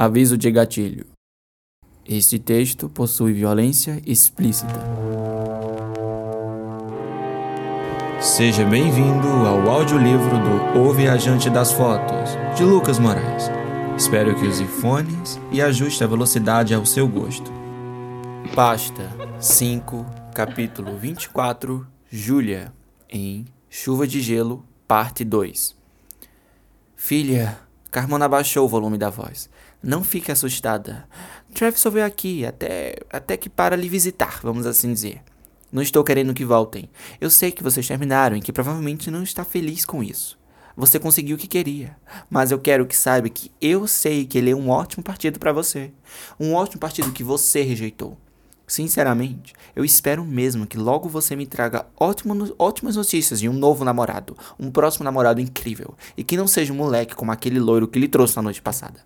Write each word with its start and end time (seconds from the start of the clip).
Aviso 0.00 0.38
de 0.38 0.48
gatilho. 0.48 1.06
Este 2.06 2.38
texto 2.38 2.88
possui 2.88 3.32
violência 3.32 4.00
explícita. 4.06 4.80
Seja 8.20 8.64
bem-vindo 8.64 9.26
ao 9.26 9.68
audiolivro 9.68 10.38
do 10.38 10.78
O 10.78 10.92
Viajante 10.92 11.50
das 11.50 11.72
Fotos, 11.72 12.30
de 12.56 12.62
Lucas 12.62 13.00
Moraes. 13.00 13.50
Espero 13.96 14.36
que 14.36 14.46
use 14.46 14.64
fones 14.66 15.40
e 15.50 15.60
ajuste 15.60 16.04
a 16.04 16.06
velocidade 16.06 16.72
ao 16.72 16.86
seu 16.86 17.08
gosto. 17.08 17.50
Pasta 18.54 19.02
5, 19.40 20.06
capítulo 20.32 20.96
24, 20.96 21.84
Júlia, 22.08 22.72
em 23.10 23.46
Chuva 23.68 24.06
de 24.06 24.20
Gelo, 24.20 24.64
parte 24.86 25.24
2. 25.24 25.74
Filha, 26.94 27.58
Carmona 27.90 28.26
abaixou 28.26 28.64
o 28.64 28.68
volume 28.68 28.96
da 28.96 29.10
voz. 29.10 29.50
Não 29.82 30.02
fique 30.02 30.32
assustada. 30.32 31.06
Travis 31.54 31.84
veio 31.84 32.04
aqui 32.04 32.44
até, 32.44 32.96
até 33.10 33.36
que 33.36 33.48
para 33.48 33.76
lhe 33.76 33.88
visitar, 33.88 34.40
vamos 34.42 34.66
assim 34.66 34.92
dizer. 34.92 35.22
Não 35.70 35.82
estou 35.82 36.02
querendo 36.02 36.34
que 36.34 36.44
voltem. 36.44 36.90
Eu 37.20 37.30
sei 37.30 37.52
que 37.52 37.62
vocês 37.62 37.86
terminaram 37.86 38.36
e 38.36 38.40
que 38.40 38.52
provavelmente 38.52 39.10
não 39.10 39.22
está 39.22 39.44
feliz 39.44 39.84
com 39.84 40.02
isso. 40.02 40.38
Você 40.76 40.98
conseguiu 40.98 41.36
o 41.36 41.38
que 41.38 41.46
queria, 41.46 41.96
mas 42.30 42.50
eu 42.50 42.58
quero 42.58 42.86
que 42.86 42.96
saiba 42.96 43.28
que 43.28 43.50
eu 43.60 43.86
sei 43.86 44.24
que 44.24 44.38
ele 44.38 44.50
é 44.50 44.56
um 44.56 44.68
ótimo 44.68 45.02
partido 45.02 45.38
para 45.38 45.52
você. 45.52 45.92
Um 46.38 46.54
ótimo 46.54 46.80
partido 46.80 47.12
que 47.12 47.24
você 47.24 47.62
rejeitou. 47.62 48.16
Sinceramente, 48.66 49.54
eu 49.74 49.84
espero 49.84 50.24
mesmo 50.24 50.66
que 50.66 50.76
logo 50.76 51.08
você 51.08 51.34
me 51.34 51.46
traga 51.46 51.86
ótimo, 51.98 52.54
ótimas 52.58 52.96
notícias 52.96 53.40
de 53.40 53.48
um 53.48 53.52
novo 53.52 53.84
namorado, 53.84 54.36
um 54.58 54.70
próximo 54.70 55.04
namorado 55.04 55.40
incrível, 55.40 55.94
e 56.16 56.22
que 56.22 56.36
não 56.36 56.46
seja 56.46 56.72
um 56.72 56.76
moleque 56.76 57.14
como 57.14 57.32
aquele 57.32 57.58
loiro 57.58 57.88
que 57.88 57.98
lhe 57.98 58.08
trouxe 58.08 58.36
na 58.36 58.42
noite 58.42 58.60
passada. 58.60 59.00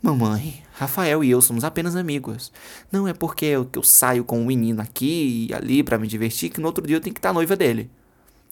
Mamãe, 0.00 0.62
Rafael 0.74 1.24
e 1.24 1.30
eu 1.30 1.40
somos 1.40 1.64
apenas 1.64 1.96
amigos. 1.96 2.52
Não 2.90 3.08
é 3.08 3.12
porque 3.12 3.46
eu, 3.46 3.68
eu 3.74 3.82
saio 3.82 4.24
com 4.24 4.40
um 4.40 4.46
menino 4.46 4.80
aqui 4.80 5.48
e 5.50 5.54
ali 5.54 5.82
para 5.82 5.98
me 5.98 6.06
divertir 6.06 6.50
que 6.50 6.60
no 6.60 6.68
outro 6.68 6.86
dia 6.86 6.96
eu 6.96 7.00
tenho 7.00 7.14
que 7.14 7.18
estar 7.18 7.32
noiva 7.32 7.56
dele. 7.56 7.90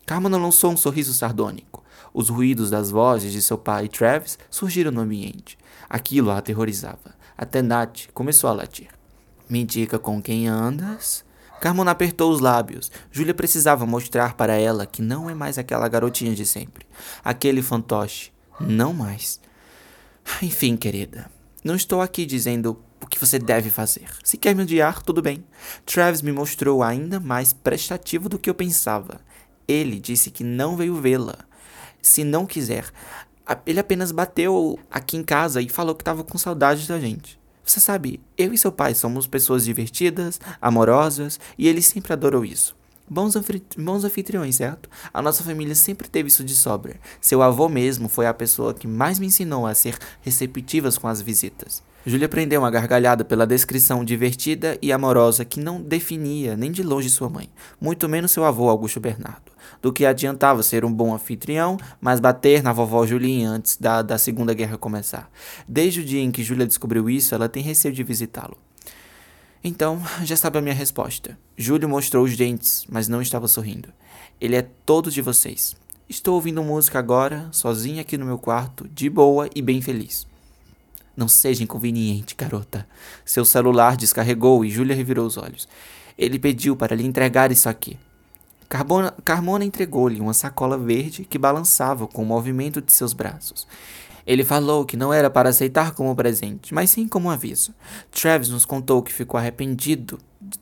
Carmen 0.04 0.32
lançou 0.32 0.72
um 0.72 0.76
sorriso 0.76 1.14
sardônico. 1.14 1.84
Os 2.12 2.30
ruídos 2.30 2.70
das 2.70 2.90
vozes 2.90 3.32
de 3.32 3.40
seu 3.40 3.56
pai 3.56 3.84
e 3.84 3.88
Travis 3.88 4.38
surgiram 4.50 4.90
no 4.90 5.02
ambiente. 5.02 5.56
Aquilo 5.88 6.30
a 6.30 6.38
aterrorizava. 6.38 7.14
Até 7.38 7.62
Nat 7.62 8.08
começou 8.12 8.50
a 8.50 8.52
latir. 8.52 8.88
Me 9.48 9.64
diga 9.64 10.00
com 10.00 10.20
quem 10.20 10.48
andas? 10.48 11.24
Carmona 11.60 11.92
apertou 11.92 12.32
os 12.32 12.40
lábios. 12.40 12.90
Júlia 13.12 13.34
precisava 13.34 13.86
mostrar 13.86 14.34
para 14.34 14.54
ela 14.54 14.84
que 14.84 15.00
não 15.00 15.30
é 15.30 15.34
mais 15.34 15.58
aquela 15.58 15.88
garotinha 15.88 16.34
de 16.34 16.44
sempre. 16.44 16.84
Aquele 17.24 17.62
fantoche. 17.62 18.32
Não 18.58 18.92
mais. 18.92 19.40
Enfim, 20.42 20.76
querida. 20.76 21.35
Não 21.66 21.74
estou 21.74 22.00
aqui 22.00 22.24
dizendo 22.24 22.78
o 23.02 23.08
que 23.08 23.18
você 23.18 23.40
deve 23.40 23.70
fazer. 23.70 24.08
Se 24.22 24.36
quer 24.36 24.54
me 24.54 24.62
odiar, 24.62 25.02
tudo 25.02 25.20
bem. 25.20 25.44
Travis 25.84 26.22
me 26.22 26.30
mostrou 26.30 26.80
ainda 26.80 27.18
mais 27.18 27.52
prestativo 27.52 28.28
do 28.28 28.38
que 28.38 28.48
eu 28.48 28.54
pensava. 28.54 29.20
Ele 29.66 29.98
disse 29.98 30.30
que 30.30 30.44
não 30.44 30.76
veio 30.76 30.94
vê-la. 30.94 31.34
Se 32.00 32.22
não 32.22 32.46
quiser, 32.46 32.84
ele 33.66 33.80
apenas 33.80 34.12
bateu 34.12 34.78
aqui 34.88 35.16
em 35.16 35.24
casa 35.24 35.60
e 35.60 35.68
falou 35.68 35.96
que 35.96 36.02
estava 36.02 36.22
com 36.22 36.38
saudade 36.38 36.86
da 36.86 37.00
gente. 37.00 37.36
Você 37.64 37.80
sabe, 37.80 38.20
eu 38.38 38.54
e 38.54 38.58
seu 38.58 38.70
pai 38.70 38.94
somos 38.94 39.26
pessoas 39.26 39.64
divertidas, 39.64 40.40
amorosas, 40.62 41.40
e 41.58 41.66
ele 41.66 41.82
sempre 41.82 42.12
adorou 42.12 42.44
isso. 42.44 42.75
Bons, 43.08 43.34
bons 43.78 44.04
anfitriões, 44.04 44.56
certo? 44.56 44.88
A 45.14 45.22
nossa 45.22 45.44
família 45.44 45.74
sempre 45.74 46.08
teve 46.08 46.28
isso 46.28 46.42
de 46.42 46.54
sobra. 46.54 46.96
Seu 47.20 47.40
avô 47.42 47.68
mesmo 47.68 48.08
foi 48.08 48.26
a 48.26 48.34
pessoa 48.34 48.74
que 48.74 48.86
mais 48.86 49.18
me 49.18 49.26
ensinou 49.26 49.66
a 49.66 49.74
ser 49.74 49.96
receptivas 50.22 50.98
com 50.98 51.06
as 51.06 51.20
visitas. 51.20 51.82
Júlia 52.08 52.28
prendeu 52.28 52.60
uma 52.60 52.70
gargalhada 52.70 53.24
pela 53.24 53.44
descrição 53.44 54.04
divertida 54.04 54.78
e 54.80 54.92
amorosa 54.92 55.44
que 55.44 55.58
não 55.58 55.82
definia 55.82 56.56
nem 56.56 56.70
de 56.70 56.82
longe 56.82 57.10
sua 57.10 57.28
mãe, 57.28 57.48
muito 57.80 58.08
menos 58.08 58.30
seu 58.30 58.44
avô 58.44 58.68
Augusto 58.68 59.00
Bernardo. 59.00 59.50
Do 59.82 59.92
que 59.92 60.06
adiantava 60.06 60.62
ser 60.62 60.84
um 60.84 60.92
bom 60.92 61.12
anfitrião, 61.12 61.76
mas 62.00 62.20
bater 62.20 62.62
na 62.62 62.72
vovó 62.72 63.04
Julinha 63.04 63.50
antes 63.50 63.76
da, 63.76 64.02
da 64.02 64.18
Segunda 64.18 64.54
Guerra 64.54 64.78
começar. 64.78 65.28
Desde 65.66 66.00
o 66.00 66.04
dia 66.04 66.22
em 66.22 66.30
que 66.30 66.44
Júlia 66.44 66.66
descobriu 66.66 67.10
isso, 67.10 67.34
ela 67.34 67.48
tem 67.48 67.62
receio 67.62 67.92
de 67.92 68.04
visitá-lo. 68.04 68.56
Então, 69.68 70.00
já 70.22 70.36
sabe 70.36 70.58
a 70.58 70.62
minha 70.62 70.72
resposta. 70.72 71.36
Júlio 71.58 71.88
mostrou 71.88 72.24
os 72.24 72.36
dentes, 72.36 72.86
mas 72.88 73.08
não 73.08 73.20
estava 73.20 73.48
sorrindo. 73.48 73.88
Ele 74.40 74.54
é 74.54 74.62
todo 74.62 75.10
de 75.10 75.20
vocês. 75.20 75.74
Estou 76.08 76.36
ouvindo 76.36 76.62
música 76.62 77.00
agora, 77.00 77.48
sozinha 77.50 78.02
aqui 78.02 78.16
no 78.16 78.24
meu 78.24 78.38
quarto, 78.38 78.86
de 78.86 79.10
boa 79.10 79.50
e 79.56 79.60
bem 79.60 79.82
feliz. 79.82 80.24
Não 81.16 81.26
seja 81.26 81.64
inconveniente, 81.64 82.36
garota. 82.36 82.86
Seu 83.24 83.44
celular 83.44 83.96
descarregou 83.96 84.64
e 84.64 84.70
Júlia 84.70 84.94
revirou 84.94 85.26
os 85.26 85.36
olhos. 85.36 85.66
Ele 86.16 86.38
pediu 86.38 86.76
para 86.76 86.94
lhe 86.94 87.04
entregar 87.04 87.50
isso 87.50 87.68
aqui. 87.68 87.98
Carbona, 88.68 89.12
Carmona 89.24 89.64
entregou-lhe 89.64 90.20
uma 90.20 90.32
sacola 90.32 90.78
verde 90.78 91.24
que 91.24 91.38
balançava 91.38 92.06
com 92.06 92.22
o 92.22 92.26
movimento 92.26 92.80
de 92.80 92.92
seus 92.92 93.12
braços. 93.12 93.66
Ele 94.26 94.44
falou 94.44 94.84
que 94.84 94.96
não 94.96 95.12
era 95.12 95.30
para 95.30 95.50
aceitar 95.50 95.92
como 95.92 96.14
presente, 96.16 96.74
mas 96.74 96.90
sim 96.90 97.06
como 97.06 97.30
aviso. 97.30 97.72
Travis 98.10 98.48
nos 98.48 98.64
contou 98.64 99.02
que 99.02 99.12
ficou 99.12 99.38
arrependido 99.38 100.18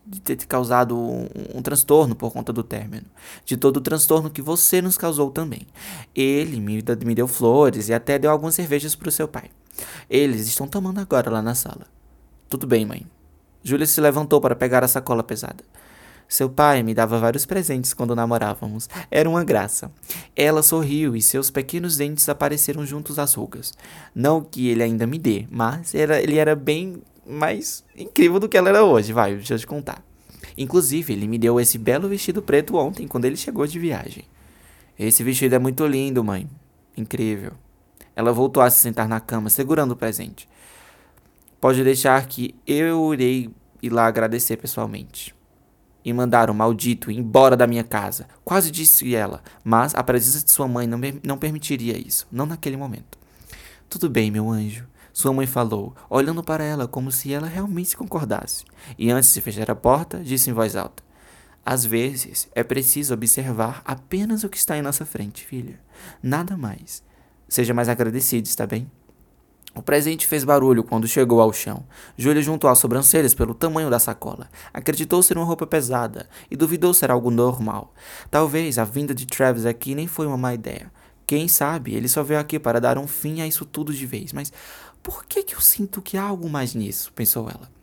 de 0.06 0.20
ter 0.20 0.36
causado 0.46 0.96
um, 0.96 1.26
um, 1.54 1.62
transtorno 1.62 2.14
por 2.14 2.32
conta 2.32 2.52
do 2.52 2.62
término, 2.62 3.06
de 3.44 3.56
todo 3.56 3.78
o 3.78 3.80
transtorno 3.80 4.30
que 4.30 4.42
você 4.42 4.80
nos 4.82 4.98
causou 4.98 5.30
também. 5.30 5.66
Ele 6.14 6.60
me, 6.60 6.82
me 7.04 7.14
deu 7.14 7.26
flores 7.26 7.88
e 7.88 7.94
até 7.94 8.18
deu 8.18 8.30
algumas 8.30 8.54
cervejas 8.54 8.94
para 8.94 9.08
o 9.08 9.12
seu 9.12 9.26
pai. 9.26 9.50
Eles 10.08 10.46
estão 10.46 10.68
tomando 10.68 11.00
agora 11.00 11.30
lá 11.30 11.42
na 11.42 11.54
sala. 11.54 11.86
Tudo 12.48 12.66
bem, 12.66 12.84
mãe. 12.86 13.06
Júlia 13.62 13.86
se 13.86 14.00
levantou 14.00 14.40
para 14.40 14.54
pegar 14.54 14.84
a 14.84 14.88
sacola 14.88 15.22
pesada. 15.22 15.64
Seu 16.28 16.48
pai 16.48 16.82
me 16.82 16.94
dava 16.94 17.18
vários 17.18 17.46
presentes 17.46 17.94
quando 17.94 18.16
namorávamos. 18.16 18.88
Era 19.10 19.28
uma 19.28 19.44
graça. 19.44 19.90
Ela 20.34 20.62
sorriu 20.62 21.14
e 21.14 21.22
seus 21.22 21.50
pequenos 21.50 21.96
dentes 21.96 22.28
apareceram 22.28 22.84
juntos 22.84 23.18
às 23.18 23.34
rugas. 23.34 23.72
Não 24.14 24.42
que 24.42 24.68
ele 24.68 24.82
ainda 24.82 25.06
me 25.06 25.18
dê, 25.18 25.46
mas 25.50 25.94
era, 25.94 26.20
ele 26.20 26.38
era 26.38 26.56
bem 26.56 27.02
mais 27.26 27.84
incrível 27.96 28.38
do 28.38 28.48
que 28.48 28.56
ela 28.56 28.68
era 28.68 28.84
hoje, 28.84 29.12
vai, 29.12 29.34
deixa 29.34 29.54
eu 29.54 29.58
te 29.58 29.66
contar. 29.66 30.04
Inclusive, 30.56 31.12
ele 31.12 31.26
me 31.26 31.38
deu 31.38 31.58
esse 31.58 31.78
belo 31.78 32.08
vestido 32.08 32.42
preto 32.42 32.76
ontem 32.76 33.08
quando 33.08 33.24
ele 33.24 33.36
chegou 33.36 33.66
de 33.66 33.78
viagem. 33.78 34.24
Esse 34.98 35.24
vestido 35.24 35.54
é 35.54 35.58
muito 35.58 35.86
lindo, 35.86 36.22
mãe. 36.22 36.48
Incrível. 36.96 37.52
Ela 38.14 38.32
voltou 38.32 38.62
a 38.62 38.70
se 38.70 38.80
sentar 38.80 39.08
na 39.08 39.18
cama, 39.18 39.50
segurando 39.50 39.92
o 39.92 39.96
presente. 39.96 40.48
Pode 41.60 41.82
deixar 41.82 42.24
que 42.26 42.54
eu 42.66 43.12
irei 43.12 43.50
ir 43.82 43.90
lá 43.90 44.06
agradecer 44.06 44.56
pessoalmente. 44.56 45.34
E 46.04 46.12
mandar 46.12 46.50
o 46.50 46.54
maldito 46.54 47.10
embora 47.10 47.56
da 47.56 47.66
minha 47.66 47.82
casa. 47.82 48.26
Quase 48.44 48.70
disse 48.70 49.14
ela, 49.14 49.42
mas 49.64 49.94
a 49.94 50.02
presença 50.02 50.44
de 50.44 50.52
sua 50.52 50.68
mãe 50.68 50.86
não, 50.86 51.00
não 51.22 51.38
permitiria 51.38 51.96
isso, 51.96 52.26
não 52.30 52.44
naquele 52.44 52.76
momento. 52.76 53.18
Tudo 53.88 54.10
bem, 54.10 54.30
meu 54.30 54.50
anjo, 54.50 54.86
sua 55.14 55.32
mãe 55.32 55.46
falou, 55.46 55.94
olhando 56.10 56.42
para 56.42 56.64
ela 56.64 56.88
como 56.88 57.12
se 57.12 57.32
ela 57.32 57.46
realmente 57.46 57.96
concordasse. 57.96 58.64
E 58.98 59.12
antes 59.12 59.32
de 59.32 59.40
fechar 59.40 59.70
a 59.70 59.74
porta, 59.76 60.18
disse 60.18 60.50
em 60.50 60.52
voz 60.52 60.74
alta: 60.74 61.04
Às 61.64 61.84
vezes 61.84 62.48
é 62.52 62.64
preciso 62.64 63.14
observar 63.14 63.80
apenas 63.84 64.42
o 64.42 64.48
que 64.48 64.56
está 64.56 64.76
em 64.76 64.82
nossa 64.82 65.06
frente, 65.06 65.46
filha. 65.46 65.78
Nada 66.20 66.56
mais. 66.56 67.00
Seja 67.48 67.72
mais 67.72 67.88
agradecido, 67.88 68.48
está 68.48 68.66
bem? 68.66 68.90
O 69.74 69.82
presente 69.82 70.26
fez 70.26 70.44
barulho 70.44 70.84
quando 70.84 71.08
chegou 71.08 71.40
ao 71.40 71.52
chão. 71.52 71.84
Júlia 72.16 72.40
juntou 72.40 72.70
as 72.70 72.78
sobrancelhas 72.78 73.34
pelo 73.34 73.54
tamanho 73.54 73.90
da 73.90 73.98
sacola. 73.98 74.48
Acreditou 74.72 75.20
ser 75.22 75.36
uma 75.36 75.44
roupa 75.44 75.66
pesada 75.66 76.28
e 76.48 76.56
duvidou 76.56 76.94
ser 76.94 77.10
algo 77.10 77.30
normal. 77.30 77.92
Talvez 78.30 78.78
a 78.78 78.84
vinda 78.84 79.12
de 79.12 79.26
Travis 79.26 79.66
aqui 79.66 79.94
nem 79.94 80.06
foi 80.06 80.26
uma 80.26 80.36
má 80.36 80.54
ideia. 80.54 80.92
Quem 81.26 81.48
sabe 81.48 81.94
ele 81.94 82.08
só 82.08 82.22
veio 82.22 82.38
aqui 82.38 82.58
para 82.58 82.80
dar 82.80 82.98
um 82.98 83.06
fim 83.06 83.40
a 83.40 83.46
isso 83.46 83.64
tudo 83.64 83.92
de 83.92 84.06
vez. 84.06 84.32
Mas 84.32 84.52
por 85.02 85.24
que, 85.26 85.42
que 85.42 85.56
eu 85.56 85.60
sinto 85.60 86.00
que 86.00 86.16
há 86.16 86.22
algo 86.22 86.48
mais 86.48 86.74
nisso? 86.74 87.12
pensou 87.12 87.48
ela. 87.48 87.73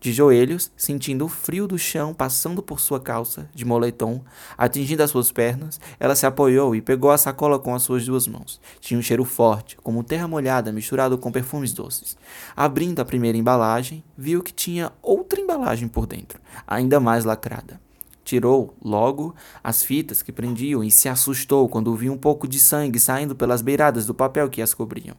De 0.00 0.12
joelhos, 0.12 0.70
sentindo 0.76 1.24
o 1.24 1.28
frio 1.28 1.66
do 1.66 1.76
chão 1.76 2.14
passando 2.14 2.62
por 2.62 2.78
sua 2.78 3.00
calça, 3.00 3.48
de 3.52 3.64
moletom, 3.64 4.22
atingindo 4.56 5.02
as 5.02 5.10
suas 5.10 5.32
pernas, 5.32 5.80
ela 5.98 6.14
se 6.14 6.24
apoiou 6.24 6.74
e 6.76 6.80
pegou 6.80 7.10
a 7.10 7.18
sacola 7.18 7.58
com 7.58 7.74
as 7.74 7.82
suas 7.82 8.06
duas 8.06 8.28
mãos. 8.28 8.60
Tinha 8.78 8.98
um 8.98 9.02
cheiro 9.02 9.24
forte, 9.24 9.76
como 9.78 10.04
terra 10.04 10.28
molhada 10.28 10.70
misturado 10.70 11.18
com 11.18 11.32
perfumes 11.32 11.72
doces. 11.72 12.16
Abrindo 12.54 13.00
a 13.00 13.04
primeira 13.04 13.36
embalagem, 13.36 14.04
viu 14.16 14.40
que 14.40 14.52
tinha 14.52 14.92
outra 15.02 15.40
embalagem 15.40 15.88
por 15.88 16.06
dentro, 16.06 16.40
ainda 16.64 17.00
mais 17.00 17.24
lacrada. 17.24 17.80
Tirou, 18.22 18.76
logo, 18.84 19.34
as 19.64 19.82
fitas 19.82 20.22
que 20.22 20.30
prendiam 20.30 20.84
e 20.84 20.90
se 20.90 21.08
assustou 21.08 21.68
quando 21.68 21.96
viu 21.96 22.12
um 22.12 22.18
pouco 22.18 22.46
de 22.46 22.60
sangue 22.60 23.00
saindo 23.00 23.34
pelas 23.34 23.62
beiradas 23.62 24.06
do 24.06 24.14
papel 24.14 24.50
que 24.50 24.60
as 24.62 24.74
cobriam. 24.74 25.16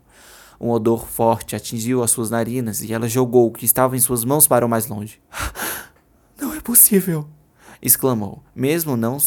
Um 0.59 0.69
odor 0.69 1.07
forte 1.07 1.56
atingiu 1.56 2.03
as 2.03 2.11
suas 2.11 2.29
narinas 2.29 2.81
e 2.81 2.94
ela 2.94 3.07
jogou 3.07 3.47
o 3.47 3.51
que 3.51 3.65
estava 3.65 3.95
em 3.95 4.00
suas 4.00 4.25
mãos 4.25 4.47
para 4.47 4.65
o 4.65 4.69
mais 4.69 4.88
longe. 4.88 5.21
Não 6.39 6.53
é 6.53 6.59
possível! 6.59 7.27
exclamou, 7.81 8.44
mesmo 8.53 8.97
não 8.97 9.17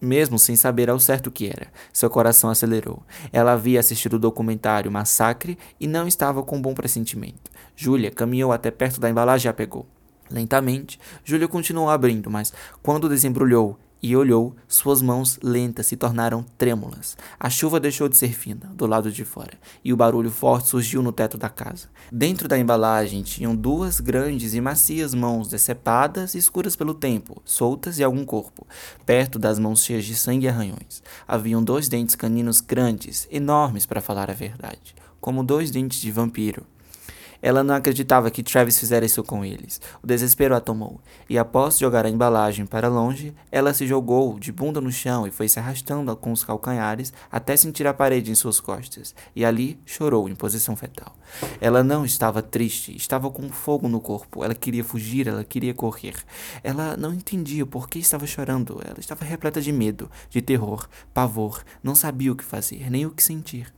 mesmo 0.00 0.38
sem 0.38 0.54
saber 0.56 0.90
ao 0.90 1.00
certo 1.00 1.28
o 1.28 1.30
que 1.30 1.48
era. 1.48 1.68
Seu 1.92 2.10
coração 2.10 2.50
acelerou. 2.50 3.02
Ela 3.32 3.52
havia 3.52 3.80
assistido 3.80 4.14
o 4.14 4.18
documentário 4.18 4.92
Massacre 4.92 5.58
e 5.80 5.86
não 5.86 6.06
estava 6.06 6.42
com 6.42 6.60
bom 6.60 6.74
pressentimento. 6.74 7.50
Júlia 7.74 8.10
caminhou 8.10 8.52
até 8.52 8.70
perto 8.70 9.00
da 9.00 9.08
embalagem 9.10 9.48
e 9.48 9.50
a 9.50 9.54
pegou. 9.54 9.86
Lentamente, 10.30 11.00
Júlia 11.24 11.48
continuou 11.48 11.88
abrindo, 11.88 12.30
mas 12.30 12.52
quando 12.82 13.08
desembrulhou 13.08 13.78
e 14.02 14.14
olhou, 14.14 14.54
suas 14.68 15.00
mãos 15.00 15.38
lentas 15.42 15.86
se 15.86 15.96
tornaram 15.96 16.44
trêmulas. 16.56 17.16
A 17.40 17.48
chuva 17.48 17.80
deixou 17.80 18.08
de 18.08 18.16
ser 18.16 18.32
fina 18.32 18.70
do 18.74 18.86
lado 18.86 19.10
de 19.10 19.24
fora 19.24 19.54
e 19.84 19.92
o 19.92 19.96
barulho 19.96 20.30
forte 20.30 20.68
surgiu 20.68 21.02
no 21.02 21.12
teto 21.12 21.38
da 21.38 21.48
casa. 21.48 21.88
Dentro 22.12 22.46
da 22.46 22.58
embalagem 22.58 23.22
tinham 23.22 23.56
duas 23.56 23.98
grandes 23.98 24.54
e 24.54 24.60
macias 24.60 25.14
mãos 25.14 25.48
decepadas 25.48 26.34
e 26.34 26.38
escuras 26.38 26.76
pelo 26.76 26.94
tempo, 26.94 27.40
soltas 27.44 27.98
e 27.98 28.04
algum 28.04 28.24
corpo. 28.24 28.66
Perto 29.04 29.38
das 29.38 29.58
mãos 29.58 29.82
cheias 29.82 30.04
de 30.04 30.14
sangue 30.14 30.46
e 30.46 30.48
arranhões, 30.48 31.02
haviam 31.26 31.62
dois 31.62 31.88
dentes 31.88 32.14
caninos 32.14 32.60
grandes, 32.60 33.26
enormes 33.30 33.86
para 33.86 34.00
falar 34.00 34.30
a 34.30 34.34
verdade, 34.34 34.94
como 35.20 35.42
dois 35.42 35.70
dentes 35.70 36.00
de 36.00 36.10
vampiro. 36.10 36.64
Ela 37.46 37.62
não 37.62 37.76
acreditava 37.76 38.28
que 38.28 38.42
Travis 38.42 38.76
fizera 38.76 39.06
isso 39.06 39.22
com 39.22 39.44
eles. 39.44 39.80
O 40.02 40.06
desespero 40.08 40.56
a 40.56 40.60
tomou, 40.60 41.00
e 41.30 41.38
após 41.38 41.78
jogar 41.78 42.04
a 42.04 42.10
embalagem 42.10 42.66
para 42.66 42.88
longe, 42.88 43.32
ela 43.52 43.72
se 43.72 43.86
jogou 43.86 44.36
de 44.36 44.50
bunda 44.50 44.80
no 44.80 44.90
chão 44.90 45.28
e 45.28 45.30
foi 45.30 45.48
se 45.48 45.60
arrastando 45.60 46.16
com 46.16 46.32
os 46.32 46.42
calcanhares 46.42 47.12
até 47.30 47.56
sentir 47.56 47.86
a 47.86 47.94
parede 47.94 48.32
em 48.32 48.34
suas 48.34 48.58
costas, 48.58 49.14
e 49.32 49.44
ali 49.44 49.78
chorou 49.86 50.28
em 50.28 50.34
posição 50.34 50.74
fetal. 50.74 51.16
Ela 51.60 51.84
não 51.84 52.04
estava 52.04 52.42
triste, 52.42 52.96
estava 52.96 53.30
com 53.30 53.48
fogo 53.48 53.86
no 53.86 54.00
corpo. 54.00 54.42
Ela 54.42 54.52
queria 54.52 54.82
fugir, 54.82 55.28
ela 55.28 55.44
queria 55.44 55.72
correr. 55.72 56.16
Ela 56.64 56.96
não 56.96 57.14
entendia 57.14 57.64
por 57.64 57.88
que 57.88 58.00
estava 58.00 58.26
chorando. 58.26 58.80
Ela 58.84 58.98
estava 58.98 59.24
repleta 59.24 59.60
de 59.60 59.70
medo, 59.70 60.10
de 60.28 60.42
terror, 60.42 60.88
pavor, 61.14 61.62
não 61.80 61.94
sabia 61.94 62.32
o 62.32 62.36
que 62.36 62.42
fazer, 62.42 62.90
nem 62.90 63.06
o 63.06 63.10
que 63.12 63.22
sentir. 63.22 63.72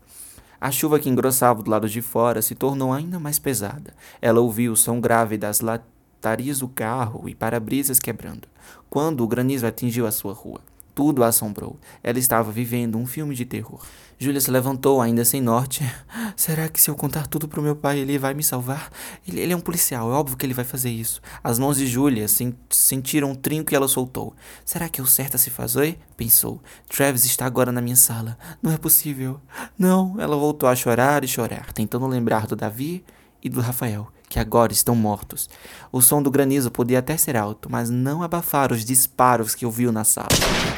A 0.61 0.73
chuva 0.73 0.99
que 0.99 1.09
engrossava 1.09 1.63
do 1.63 1.71
lado 1.71 1.89
de 1.89 2.03
fora 2.03 2.43
se 2.43 2.55
tornou 2.55 2.93
ainda 2.93 3.21
mais 3.21 3.39
pesada. 3.39 3.95
Ela 4.21 4.41
ouviu 4.41 4.73
o 4.73 4.77
som 4.77 5.01
grave 5.01 5.37
das 5.37 5.61
latarias 5.61 6.59
do 6.59 6.67
carro 6.67 7.29
e 7.29 7.35
para-brisas 7.35 8.01
quebrando, 8.01 8.49
quando 8.91 9.23
o 9.23 9.29
granizo 9.29 9.67
atingiu 9.67 10.05
a 10.05 10.11
sua 10.11 10.33
rua. 10.33 10.61
Tudo 10.99 11.23
a 11.23 11.29
assombrou. 11.29 11.79
Ela 12.03 12.19
estava 12.19 12.51
vivendo 12.51 12.99
um 12.99 13.07
filme 13.07 13.33
de 13.33 13.45
terror. 13.45 13.81
Júlia 14.19 14.41
se 14.41 14.51
levantou, 14.51 15.01
ainda 15.01 15.25
sem 15.25 15.41
norte. 15.41 15.85
Será 16.35 16.69
que 16.69 16.83
se 16.83 16.91
eu 16.91 16.97
contar 16.97 17.29
tudo 17.29 17.47
pro 17.47 17.63
meu 17.63 17.77
pai, 17.77 18.01
ele 18.01 18.19
vai 18.19 18.35
me 18.35 18.43
salvar? 18.43 18.91
Ele, 19.25 19.39
ele 19.39 19.53
é 19.53 19.57
um 19.57 19.61
policial, 19.61 20.11
é 20.11 20.15
óbvio 20.15 20.37
que 20.37 20.45
ele 20.45 20.55
vai 20.55 20.65
fazer 20.65 20.91
isso. 20.91 21.21
As 21.41 21.57
mãos 21.57 21.77
de 21.77 21.87
Júlia 21.87 22.27
sentiram 22.69 23.31
um 23.31 23.35
trinco 23.37 23.73
e 23.73 23.77
ela 23.77 23.87
soltou. 23.87 24.35
Será 24.65 24.89
que 24.89 25.01
é 25.01 25.05
o 25.05 25.07
certo 25.07 25.37
a 25.37 25.39
se 25.39 25.51
fazer? 25.51 26.01
Pensou. 26.17 26.61
Travis 26.89 27.25
está 27.25 27.47
agora 27.47 27.71
na 27.71 27.81
minha 27.81 27.95
sala. 27.95 28.37
Não 28.61 28.73
é 28.73 28.77
possível. 28.77 29.41
Não. 29.79 30.21
Ela 30.21 30.37
voltou 30.37 30.69
a 30.69 30.75
chorar 30.75 31.23
e 31.23 31.29
chorar, 31.29 31.73
tentando 31.73 32.09
lembrar 32.09 32.45
do 32.49 32.57
Davi 32.57 33.05
e 33.41 33.49
do 33.49 33.61
Rafael 33.61 34.11
que 34.29 34.39
agora 34.39 34.73
estão 34.73 34.95
mortos. 34.95 35.49
O 35.91 36.01
som 36.01 36.23
do 36.23 36.31
granizo 36.31 36.71
podia 36.71 36.99
até 36.99 37.17
ser 37.17 37.37
alto, 37.37 37.71
mas 37.71 37.91
não 37.91 38.23
abafar 38.23 38.73
os 38.73 38.85
disparos 38.85 39.55
que 39.55 39.67
ouviu 39.67 39.91
na 39.91 40.05
sala. 40.05 40.29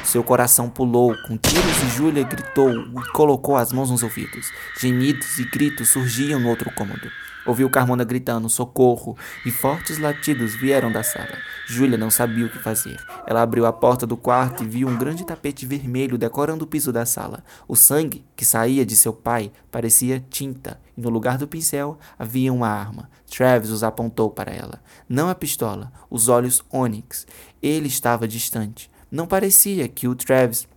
Seu 0.05 0.23
coração 0.23 0.69
pulou 0.69 1.15
com 1.27 1.37
tiros 1.37 1.83
e 1.83 1.97
Júlia 1.97 2.23
gritou 2.23 2.71
e 2.71 3.13
colocou 3.13 3.57
as 3.57 3.73
mãos 3.73 3.91
nos 3.91 4.03
ouvidos. 4.03 4.51
Gemidos 4.81 5.39
e 5.39 5.45
gritos 5.51 5.89
surgiam 5.89 6.41
no 6.41 6.49
outro 6.49 6.71
cômodo. 6.75 7.11
Ouviu 7.47 7.71
Carmona 7.71 8.05
gritando 8.05 8.49
socorro 8.49 9.17
e 9.47 9.51
fortes 9.51 9.99
latidos 9.99 10.55
vieram 10.55 10.93
da 10.93 11.03
sala. 11.03 11.39
Júlia 11.67 11.97
não 11.97 12.11
sabia 12.11 12.47
o 12.47 12.51
que 12.51 12.59
fazer. 12.59 13.01
Ela 13.27 13.43
abriu 13.43 13.65
a 13.65 13.73
porta 13.73 14.07
do 14.07 14.17
quarto 14.17 14.63
e 14.63 14.69
viu 14.69 14.89
um 14.89 14.99
grande 14.99 15.25
tapete 15.25 15.65
vermelho 15.65 16.19
decorando 16.19 16.65
o 16.65 16.69
piso 16.69 16.93
da 16.93 17.07
sala. 17.07 17.43
O 17.67 17.77
sangue 17.77 18.25
que 18.37 18.45
saía 18.45 18.85
de 18.85 18.97
seu 18.97 19.13
pai 19.13 19.51
parecia 19.71 20.25
tinta 20.29 20.81
e 20.97 21.01
no 21.01 21.09
lugar 21.09 21.39
do 21.39 21.49
pincel 21.49 21.99
havia 22.19 22.53
uma 22.53 22.69
arma. 22.69 23.09
Travis 23.31 23.71
os 23.71 23.83
apontou 23.83 24.31
para 24.31 24.53
ela. 24.53 24.83
Não 25.09 25.29
a 25.29 25.35
pistola, 25.35 25.93
os 26.11 26.29
olhos 26.29 26.63
ônix. 26.71 27.27
Ele 27.63 27.89
estava 27.89 28.29
distante. 28.29 28.91
Não 29.11 29.27
parecia 29.27 29.89
que 29.89 30.07
o 30.07 30.15
Travis 30.15 30.69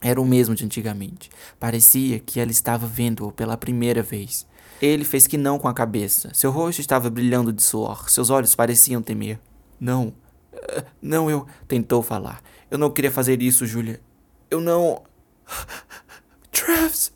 era 0.00 0.20
o 0.20 0.24
mesmo 0.24 0.54
de 0.54 0.64
antigamente. 0.64 1.30
Parecia 1.58 2.18
que 2.20 2.38
ela 2.38 2.50
estava 2.50 2.86
vendo-o 2.86 3.32
pela 3.32 3.56
primeira 3.56 4.02
vez. 4.02 4.46
Ele 4.80 5.04
fez 5.04 5.26
que 5.26 5.36
não 5.36 5.58
com 5.58 5.68
a 5.68 5.74
cabeça. 5.74 6.30
Seu 6.34 6.50
rosto 6.50 6.80
estava 6.80 7.08
brilhando 7.08 7.52
de 7.52 7.62
suor. 7.62 8.10
Seus 8.10 8.30
olhos 8.30 8.54
pareciam 8.54 9.02
temer. 9.02 9.38
Não. 9.80 10.12
Eh, 10.52 10.84
não, 11.00 11.30
eu. 11.30 11.46
Tentou 11.66 12.02
falar. 12.02 12.42
Eu 12.70 12.78
não 12.78 12.90
queria 12.90 13.10
fazer 13.10 13.40
isso, 13.40 13.66
Julia. 13.66 14.00
Eu 14.50 14.60
não. 14.60 15.02
Travis. 16.50 17.12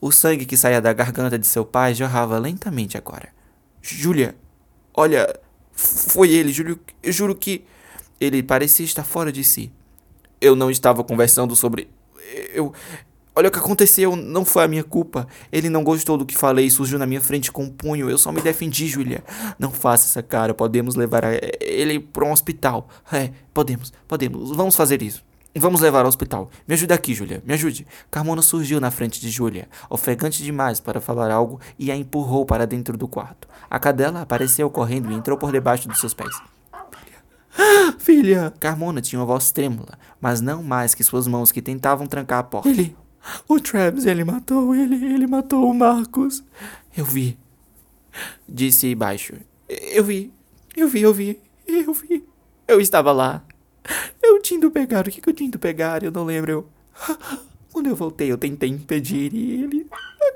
O 0.00 0.12
sangue 0.12 0.46
que 0.46 0.56
saía 0.56 0.80
da 0.80 0.92
garganta 0.92 1.38
de 1.38 1.46
seu 1.46 1.64
pai 1.64 1.94
jorrava 1.94 2.38
lentamente 2.38 2.96
agora. 2.96 3.28
Julia, 3.82 4.36
olha. 4.94 5.38
Foi 5.72 6.30
ele, 6.30 6.52
Júlio. 6.52 6.78
Eu 7.02 7.12
juro 7.12 7.34
que. 7.34 7.64
Ele 8.20 8.42
parecia 8.42 8.84
estar 8.84 9.04
fora 9.04 9.30
de 9.30 9.44
si. 9.44 9.72
Eu 10.40 10.56
não 10.56 10.70
estava 10.70 11.04
conversando 11.04 11.54
sobre. 11.54 11.88
Eu. 12.52 12.72
Olha 13.38 13.50
o 13.50 13.52
que 13.52 13.58
aconteceu, 13.60 14.16
não 14.16 14.44
foi 14.44 14.64
a 14.64 14.68
minha 14.68 14.82
culpa. 14.82 15.24
Ele 15.52 15.68
não 15.68 15.84
gostou 15.84 16.16
do 16.16 16.26
que 16.26 16.36
falei 16.36 16.66
e 16.66 16.70
surgiu 16.72 16.98
na 16.98 17.06
minha 17.06 17.20
frente 17.20 17.52
com 17.52 17.62
um 17.62 17.70
punho. 17.70 18.10
Eu 18.10 18.18
só 18.18 18.32
me 18.32 18.40
defendi, 18.40 18.88
Julia. 18.88 19.22
Não 19.60 19.70
faça 19.70 20.06
essa 20.08 20.20
cara, 20.24 20.52
podemos 20.52 20.96
levar 20.96 21.22
ele 21.60 22.00
para 22.00 22.24
um 22.24 22.32
hospital. 22.32 22.88
É, 23.12 23.30
podemos, 23.54 23.92
podemos. 24.08 24.50
Vamos 24.56 24.74
fazer 24.74 25.02
isso. 25.02 25.24
Vamos 25.54 25.80
levar 25.80 26.00
ao 26.00 26.08
hospital. 26.08 26.50
Me 26.66 26.74
ajude 26.74 26.92
aqui, 26.92 27.14
Julia. 27.14 27.40
Me 27.46 27.54
ajude. 27.54 27.86
Carmona 28.10 28.42
surgiu 28.42 28.80
na 28.80 28.90
frente 28.90 29.20
de 29.20 29.30
Julia, 29.30 29.68
ofegante 29.88 30.42
demais 30.42 30.80
para 30.80 31.00
falar 31.00 31.30
algo, 31.30 31.60
e 31.78 31.92
a 31.92 31.96
empurrou 31.96 32.44
para 32.44 32.66
dentro 32.66 32.98
do 32.98 33.06
quarto. 33.06 33.46
A 33.70 33.78
cadela 33.78 34.20
apareceu 34.20 34.68
correndo 34.68 35.12
e 35.12 35.14
entrou 35.14 35.38
por 35.38 35.52
debaixo 35.52 35.86
dos 35.86 36.00
seus 36.00 36.12
pés. 36.12 36.34
Filha! 36.90 37.94
Filha! 38.00 38.54
Carmona 38.58 39.00
tinha 39.00 39.20
uma 39.20 39.26
voz 39.26 39.52
trêmula, 39.52 39.96
mas 40.20 40.40
não 40.40 40.60
mais 40.60 40.92
que 40.92 41.04
suas 41.04 41.28
mãos 41.28 41.52
que 41.52 41.62
tentavam 41.62 42.08
trancar 42.08 42.40
a 42.40 42.42
porta. 42.42 42.68
Ele 42.68 42.96
o 43.48 43.60
Travis, 43.60 44.06
ele 44.06 44.24
matou, 44.24 44.74
ele, 44.74 44.94
ele 44.94 45.26
matou 45.26 45.70
o 45.70 45.74
Marcos. 45.74 46.44
Eu 46.96 47.04
vi. 47.04 47.38
Disse 48.48 48.94
baixo. 48.94 49.34
Eu 49.68 50.04
vi, 50.04 50.32
eu 50.76 50.88
vi, 50.88 51.02
eu 51.02 51.12
vi, 51.12 51.40
eu 51.66 51.92
vi. 51.92 52.24
Eu 52.66 52.80
estava 52.80 53.12
lá. 53.12 53.44
Eu 54.22 54.40
tinha 54.40 54.58
ido 54.58 54.70
pegar, 54.70 55.06
o 55.06 55.10
que, 55.10 55.20
que 55.20 55.28
eu 55.28 55.34
tinha 55.34 55.48
ido 55.48 55.58
pegar? 55.58 56.02
Eu 56.02 56.10
não 56.10 56.24
lembro. 56.24 56.50
Eu... 56.50 56.68
Quando 57.72 57.86
eu 57.86 57.96
voltei, 57.96 58.30
eu 58.32 58.38
tentei 58.38 58.68
impedir 58.68 59.32
e 59.32 59.62
ele. 59.62 59.86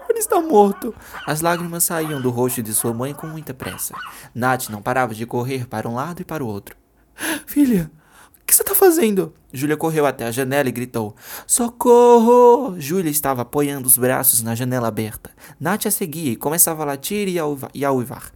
Ele 0.08 0.18
está 0.18 0.40
morto. 0.40 0.94
As 1.26 1.40
lágrimas 1.40 1.84
saíam 1.84 2.20
do 2.20 2.28
rosto 2.28 2.62
de 2.62 2.74
sua 2.74 2.92
mãe 2.92 3.14
com 3.14 3.26
muita 3.26 3.54
pressa. 3.54 3.94
Nath 4.34 4.68
não 4.68 4.82
parava 4.82 5.14
de 5.14 5.24
correr 5.24 5.66
para 5.66 5.88
um 5.88 5.94
lado 5.94 6.20
e 6.20 6.24
para 6.24 6.44
o 6.44 6.46
outro. 6.46 6.76
Filha, 7.46 7.90
que 8.46 8.54
você 8.54 8.62
está 8.62 8.74
fazendo? 8.74 9.32
Júlia 9.52 9.76
correu 9.76 10.06
até 10.06 10.26
a 10.26 10.30
janela 10.30 10.68
e 10.68 10.72
gritou: 10.72 11.14
Socorro! 11.46 12.78
Júlia 12.78 13.10
estava 13.10 13.42
apoiando 13.42 13.86
os 13.86 13.96
braços 13.96 14.42
na 14.42 14.54
janela 14.54 14.88
aberta. 14.88 15.30
Nath 15.60 15.86
a 15.86 15.90
seguia 15.90 16.32
e 16.32 16.36
começava 16.36 16.82
a 16.82 16.86
latir 16.86 17.28
e 17.28 17.84
a 17.84 17.92
uivar. 17.92 18.32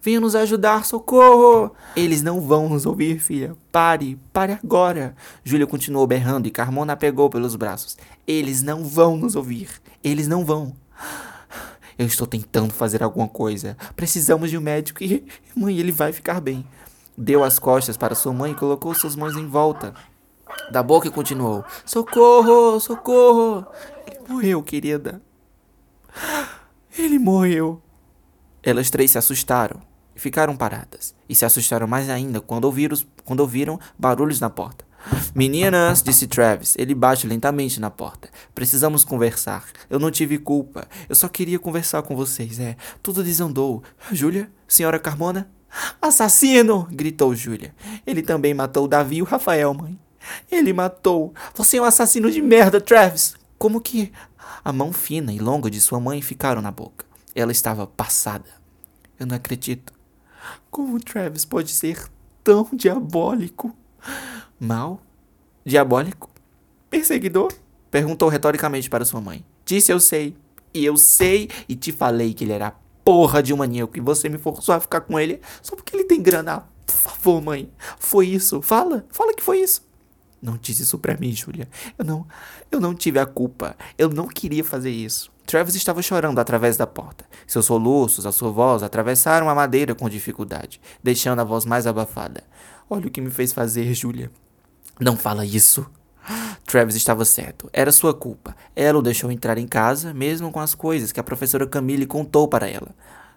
Venha 0.00 0.20
nos 0.20 0.36
ajudar, 0.36 0.84
socorro! 0.84 1.72
Eles 1.96 2.22
não 2.22 2.40
vão 2.40 2.68
nos 2.68 2.86
ouvir, 2.86 3.18
filha. 3.18 3.56
Pare, 3.72 4.16
pare 4.32 4.52
agora. 4.52 5.16
Júlia 5.42 5.66
continuou 5.66 6.06
berrando 6.06 6.46
e 6.46 6.50
Carmona 6.52 6.92
a 6.92 6.96
pegou 6.96 7.28
pelos 7.28 7.56
braços. 7.56 7.96
Eles 8.24 8.62
não 8.62 8.84
vão 8.84 9.16
nos 9.16 9.34
ouvir. 9.34 9.68
Eles 10.04 10.28
não 10.28 10.44
vão. 10.44 10.76
Eu 11.98 12.06
estou 12.06 12.24
tentando 12.24 12.72
fazer 12.72 13.02
alguma 13.02 13.26
coisa. 13.26 13.76
Precisamos 13.96 14.48
de 14.48 14.56
um 14.56 14.60
médico 14.60 15.02
e, 15.02 15.26
mãe, 15.56 15.76
ele 15.76 15.90
vai 15.90 16.12
ficar 16.12 16.40
bem. 16.40 16.64
Deu 17.16 17.42
as 17.42 17.58
costas 17.58 17.96
para 17.96 18.14
sua 18.14 18.32
mãe 18.32 18.52
e 18.52 18.54
colocou 18.54 18.94
suas 18.94 19.16
mãos 19.16 19.36
em 19.36 19.46
volta 19.46 19.94
da 20.70 20.82
boca 20.82 21.08
e 21.08 21.10
continuou: 21.10 21.64
Socorro, 21.84 22.78
socorro! 22.80 23.66
Ele 24.06 24.20
morreu, 24.28 24.62
querida. 24.62 25.22
Ele 26.98 27.18
morreu. 27.18 27.82
Elas 28.62 28.90
três 28.90 29.12
se 29.12 29.18
assustaram 29.18 29.80
e 30.14 30.20
ficaram 30.20 30.56
paradas. 30.56 31.14
E 31.28 31.34
se 31.34 31.44
assustaram 31.44 31.86
mais 31.86 32.08
ainda 32.08 32.40
quando 32.40 32.64
ouviram, 32.64 32.96
quando 33.24 33.40
ouviram 33.40 33.78
barulhos 33.98 34.40
na 34.40 34.50
porta. 34.50 34.84
Meninas, 35.34 36.02
disse 36.02 36.26
Travis. 36.26 36.74
Ele 36.76 36.94
bate 36.94 37.26
lentamente 37.26 37.80
na 37.80 37.90
porta. 37.90 38.28
Precisamos 38.54 39.04
conversar. 39.04 39.64
Eu 39.88 39.98
não 39.98 40.10
tive 40.10 40.38
culpa. 40.38 40.88
Eu 41.08 41.14
só 41.14 41.28
queria 41.28 41.58
conversar 41.58 42.02
com 42.02 42.16
vocês. 42.16 42.58
É, 42.58 42.76
tudo 43.02 43.22
desandou. 43.22 43.82
Júlia? 44.10 44.50
Senhora 44.66 44.98
Carmona? 44.98 45.48
Assassino! 46.00 46.86
gritou 46.90 47.34
Júlia. 47.34 47.74
Ele 48.06 48.22
também 48.22 48.54
matou 48.54 48.88
Davi 48.88 49.16
e 49.16 49.22
o 49.22 49.24
Rafael, 49.24 49.74
mãe. 49.74 49.98
Ele 50.50 50.72
matou. 50.72 51.34
Você 51.54 51.76
é 51.76 51.82
um 51.82 51.84
assassino 51.84 52.30
de 52.30 52.42
merda, 52.42 52.80
Travis. 52.80 53.36
Como 53.58 53.80
que. 53.80 54.12
A 54.64 54.72
mão 54.72 54.92
fina 54.92 55.32
e 55.32 55.38
longa 55.38 55.70
de 55.70 55.80
sua 55.80 56.00
mãe 56.00 56.20
ficaram 56.20 56.60
na 56.60 56.70
boca. 56.70 57.04
Ela 57.34 57.52
estava 57.52 57.86
passada. 57.86 58.48
Eu 59.18 59.26
não 59.26 59.36
acredito. 59.36 59.92
Como 60.70 60.98
Travis 61.00 61.44
pode 61.44 61.70
ser 61.70 62.08
tão 62.42 62.68
diabólico? 62.72 63.76
Mal? 64.58 65.00
Diabólico? 65.64 66.30
Perseguidor? 66.90 67.52
Perguntou 67.90 68.28
retoricamente 68.28 68.90
para 68.90 69.04
sua 69.04 69.20
mãe. 69.20 69.44
Disse 69.64 69.92
eu 69.92 70.00
sei. 70.00 70.36
E 70.72 70.84
eu 70.84 70.96
sei 70.96 71.48
e 71.68 71.74
te 71.74 71.92
falei 71.92 72.34
que 72.34 72.44
ele 72.44 72.52
era 72.52 72.74
porra 73.06 73.40
de 73.40 73.54
um 73.54 73.58
maníaco 73.58 73.96
e 73.96 74.00
você 74.00 74.28
me 74.28 74.36
forçou 74.36 74.74
a 74.74 74.80
ficar 74.80 75.00
com 75.02 75.18
ele 75.18 75.40
só 75.62 75.76
porque 75.76 75.94
ele 75.94 76.02
tem 76.02 76.20
grana. 76.20 76.66
Por 76.84 76.96
favor, 76.96 77.40
mãe. 77.40 77.70
Foi 78.00 78.26
isso. 78.26 78.60
Fala. 78.60 79.06
Fala 79.10 79.32
que 79.32 79.44
foi 79.44 79.60
isso. 79.60 79.86
Não 80.42 80.56
disse 80.56 80.82
isso 80.82 80.98
pra 80.98 81.16
mim, 81.16 81.30
Julia. 81.30 81.68
Eu 81.96 82.04
não. 82.04 82.26
Eu 82.70 82.80
não 82.80 82.96
tive 82.96 83.20
a 83.20 83.24
culpa. 83.24 83.76
Eu 83.96 84.08
não 84.08 84.26
queria 84.26 84.64
fazer 84.64 84.90
isso. 84.90 85.30
Travis 85.46 85.76
estava 85.76 86.02
chorando 86.02 86.40
através 86.40 86.76
da 86.76 86.86
porta. 86.86 87.24
Seus 87.46 87.66
soluços, 87.66 88.26
a 88.26 88.32
sua 88.32 88.50
voz, 88.50 88.82
atravessaram 88.82 89.48
a 89.48 89.54
madeira 89.54 89.94
com 89.94 90.08
dificuldade, 90.08 90.80
deixando 91.00 91.40
a 91.40 91.44
voz 91.44 91.64
mais 91.64 91.86
abafada. 91.86 92.42
Olha 92.90 93.06
o 93.06 93.10
que 93.10 93.20
me 93.20 93.30
fez 93.30 93.52
fazer, 93.52 93.94
Julia. 93.94 94.32
Não 94.98 95.16
fala 95.16 95.46
isso. 95.46 95.88
Travis 96.64 96.96
estava 96.96 97.24
certo. 97.24 97.68
Era 97.72 97.92
sua 97.92 98.12
culpa. 98.12 98.56
Ela 98.74 98.98
o 98.98 99.02
deixou 99.02 99.30
entrar 99.30 99.58
em 99.58 99.66
casa, 99.66 100.12
mesmo 100.12 100.50
com 100.50 100.60
as 100.60 100.74
coisas 100.74 101.12
que 101.12 101.20
a 101.20 101.24
professora 101.24 101.66
Camille 101.66 102.06
contou 102.06 102.48
para 102.48 102.68
ela. 102.68 102.94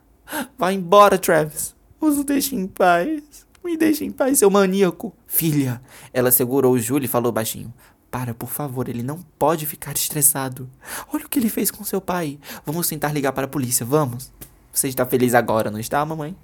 Vá 0.58 0.72
embora, 0.74 1.17
Travis. 1.17 1.75
Nos 2.01 2.24
deixe 2.24 2.55
em 2.55 2.67
paz. 2.67 3.22
Me 3.63 3.77
deixe 3.77 4.05
em 4.05 4.12
paz, 4.12 4.39
seu 4.39 4.50
maníaco. 4.50 5.13
Filha. 5.27 5.81
Ela 6.13 6.31
segurou 6.31 6.77
Julie 6.79 7.05
e 7.05 7.10
falou 7.10 7.31
baixinho. 7.31 7.74
Para, 8.10 8.34
por 8.34 8.50
favor, 8.50 8.89
ele 8.89 9.03
não 9.03 9.19
pode 9.38 9.65
ficar 9.65 9.93
estressado. 9.93 10.67
Olha 11.13 11.25
o 11.25 11.29
que 11.29 11.38
ele 11.38 11.50
fez 11.50 11.69
com 11.69 11.84
seu 11.84 12.01
pai. 12.01 12.39
Vamos 12.65 12.88
tentar 12.88 13.13
ligar 13.13 13.34
para 13.34 13.46
a 13.46 13.50
polícia, 13.50 13.86
vamos. 13.86 14.31
Você 14.74 14.88
está 14.88 15.05
feliz 15.05 15.36
agora, 15.36 15.69
não 15.69 15.79
está, 15.79 16.03
mamãe? 16.03 16.36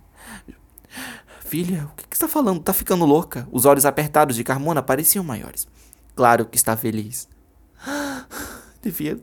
Filha, 1.39 1.89
o 1.91 1.95
que, 1.95 2.07
que 2.07 2.15
está 2.15 2.27
falando? 2.27 2.61
Tá 2.61 2.73
ficando 2.73 3.05
louca? 3.05 3.47
Os 3.51 3.65
olhos 3.65 3.85
apertados 3.85 4.35
de 4.35 4.43
Carmona 4.43 4.83
pareciam 4.83 5.23
maiores. 5.23 5.67
Claro 6.15 6.45
que 6.45 6.55
está 6.55 6.77
feliz. 6.77 7.27
Devia. 8.81 9.19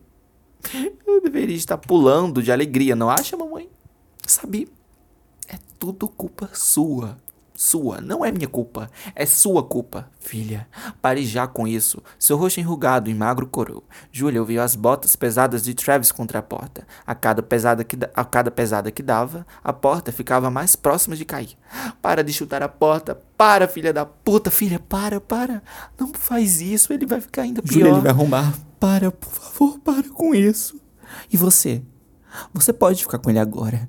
Eu 1.06 1.20
deveria 1.20 1.56
estar 1.56 1.78
pulando 1.78 2.42
de 2.42 2.52
alegria, 2.52 2.94
não 2.94 3.10
acha, 3.10 3.36
mamãe? 3.36 3.68
Sabe? 4.26 4.70
É 5.48 5.58
tudo 5.78 6.08
culpa 6.08 6.48
sua. 6.52 7.18
Sua, 7.54 8.00
não 8.00 8.24
é 8.24 8.32
minha 8.32 8.48
culpa, 8.48 8.90
é 9.14 9.26
sua 9.26 9.62
culpa, 9.62 10.08
filha. 10.18 10.66
Pare 11.02 11.24
já 11.24 11.46
com 11.46 11.68
isso. 11.68 12.02
Seu 12.18 12.36
rosto 12.36 12.60
enrugado 12.60 13.10
e 13.10 13.14
magro 13.14 13.46
corou. 13.46 13.84
Julia 14.10 14.40
ouviu 14.40 14.62
as 14.62 14.74
botas 14.74 15.14
pesadas 15.14 15.62
de 15.62 15.74
Travis 15.74 16.10
contra 16.10 16.38
a 16.38 16.42
porta. 16.42 16.86
A 17.06 17.14
cada 17.14 17.42
pesada 17.42 17.84
que, 17.84 17.96
a 18.14 18.24
cada 18.24 18.50
pesada 18.50 18.90
que 18.90 19.02
dava, 19.02 19.46
a 19.62 19.72
porta 19.72 20.10
ficava 20.10 20.50
mais 20.50 20.74
próxima 20.74 21.14
de 21.14 21.24
cair. 21.24 21.56
Para 22.00 22.24
de 22.24 22.32
chutar 22.32 22.62
a 22.62 22.68
porta. 22.68 23.20
Para, 23.36 23.68
filha 23.68 23.92
da 23.92 24.06
puta, 24.06 24.50
filha, 24.50 24.78
para, 24.78 25.20
para. 25.20 25.62
Não 25.98 26.12
faz 26.14 26.60
isso, 26.60 26.92
ele 26.92 27.04
vai 27.04 27.20
ficar 27.20 27.42
ainda 27.42 27.60
pior. 27.62 27.72
Julia, 27.72 27.92
ele 27.92 28.00
vai 28.00 28.10
arrombar. 28.10 28.54
Para, 28.80 29.10
por 29.10 29.30
favor, 29.30 29.78
para 29.80 30.08
com 30.08 30.34
isso. 30.34 30.80
E 31.30 31.36
você? 31.36 31.82
Você 32.54 32.72
pode 32.72 33.02
ficar 33.02 33.18
com 33.18 33.28
ele 33.28 33.38
agora. 33.38 33.88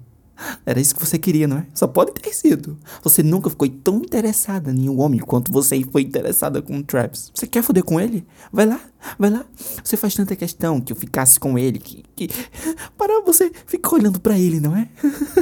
Era 0.65 0.79
isso 0.79 0.95
que 0.95 1.05
você 1.05 1.17
queria, 1.17 1.47
não 1.47 1.57
é? 1.57 1.65
Só 1.73 1.87
pode 1.87 2.13
ter 2.13 2.33
sido. 2.33 2.77
Você 3.03 3.21
nunca 3.21 3.49
ficou 3.49 3.67
tão 3.67 3.97
interessada 3.97 4.71
em 4.71 4.89
um 4.89 4.99
homem 4.99 5.19
quanto 5.19 5.51
você 5.51 5.81
foi 5.91 6.01
interessada 6.01 6.61
com 6.61 6.77
o 6.77 6.83
Travis. 6.83 7.31
Você 7.33 7.47
quer 7.47 7.63
foder 7.63 7.83
com 7.83 7.99
ele? 7.99 8.25
Vai 8.51 8.65
lá, 8.65 8.79
vai 9.17 9.29
lá. 9.29 9.45
Você 9.83 9.97
faz 9.97 10.13
tanta 10.13 10.35
questão 10.35 10.79
que 10.79 10.91
eu 10.91 10.97
ficasse 10.97 11.39
com 11.39 11.57
ele 11.57 11.79
que. 11.79 12.03
que... 12.15 12.29
Para 12.97 13.21
você 13.21 13.51
ficar 13.65 13.95
olhando 13.95 14.19
para 14.19 14.37
ele, 14.37 14.59
não 14.59 14.75
é? 14.75 14.87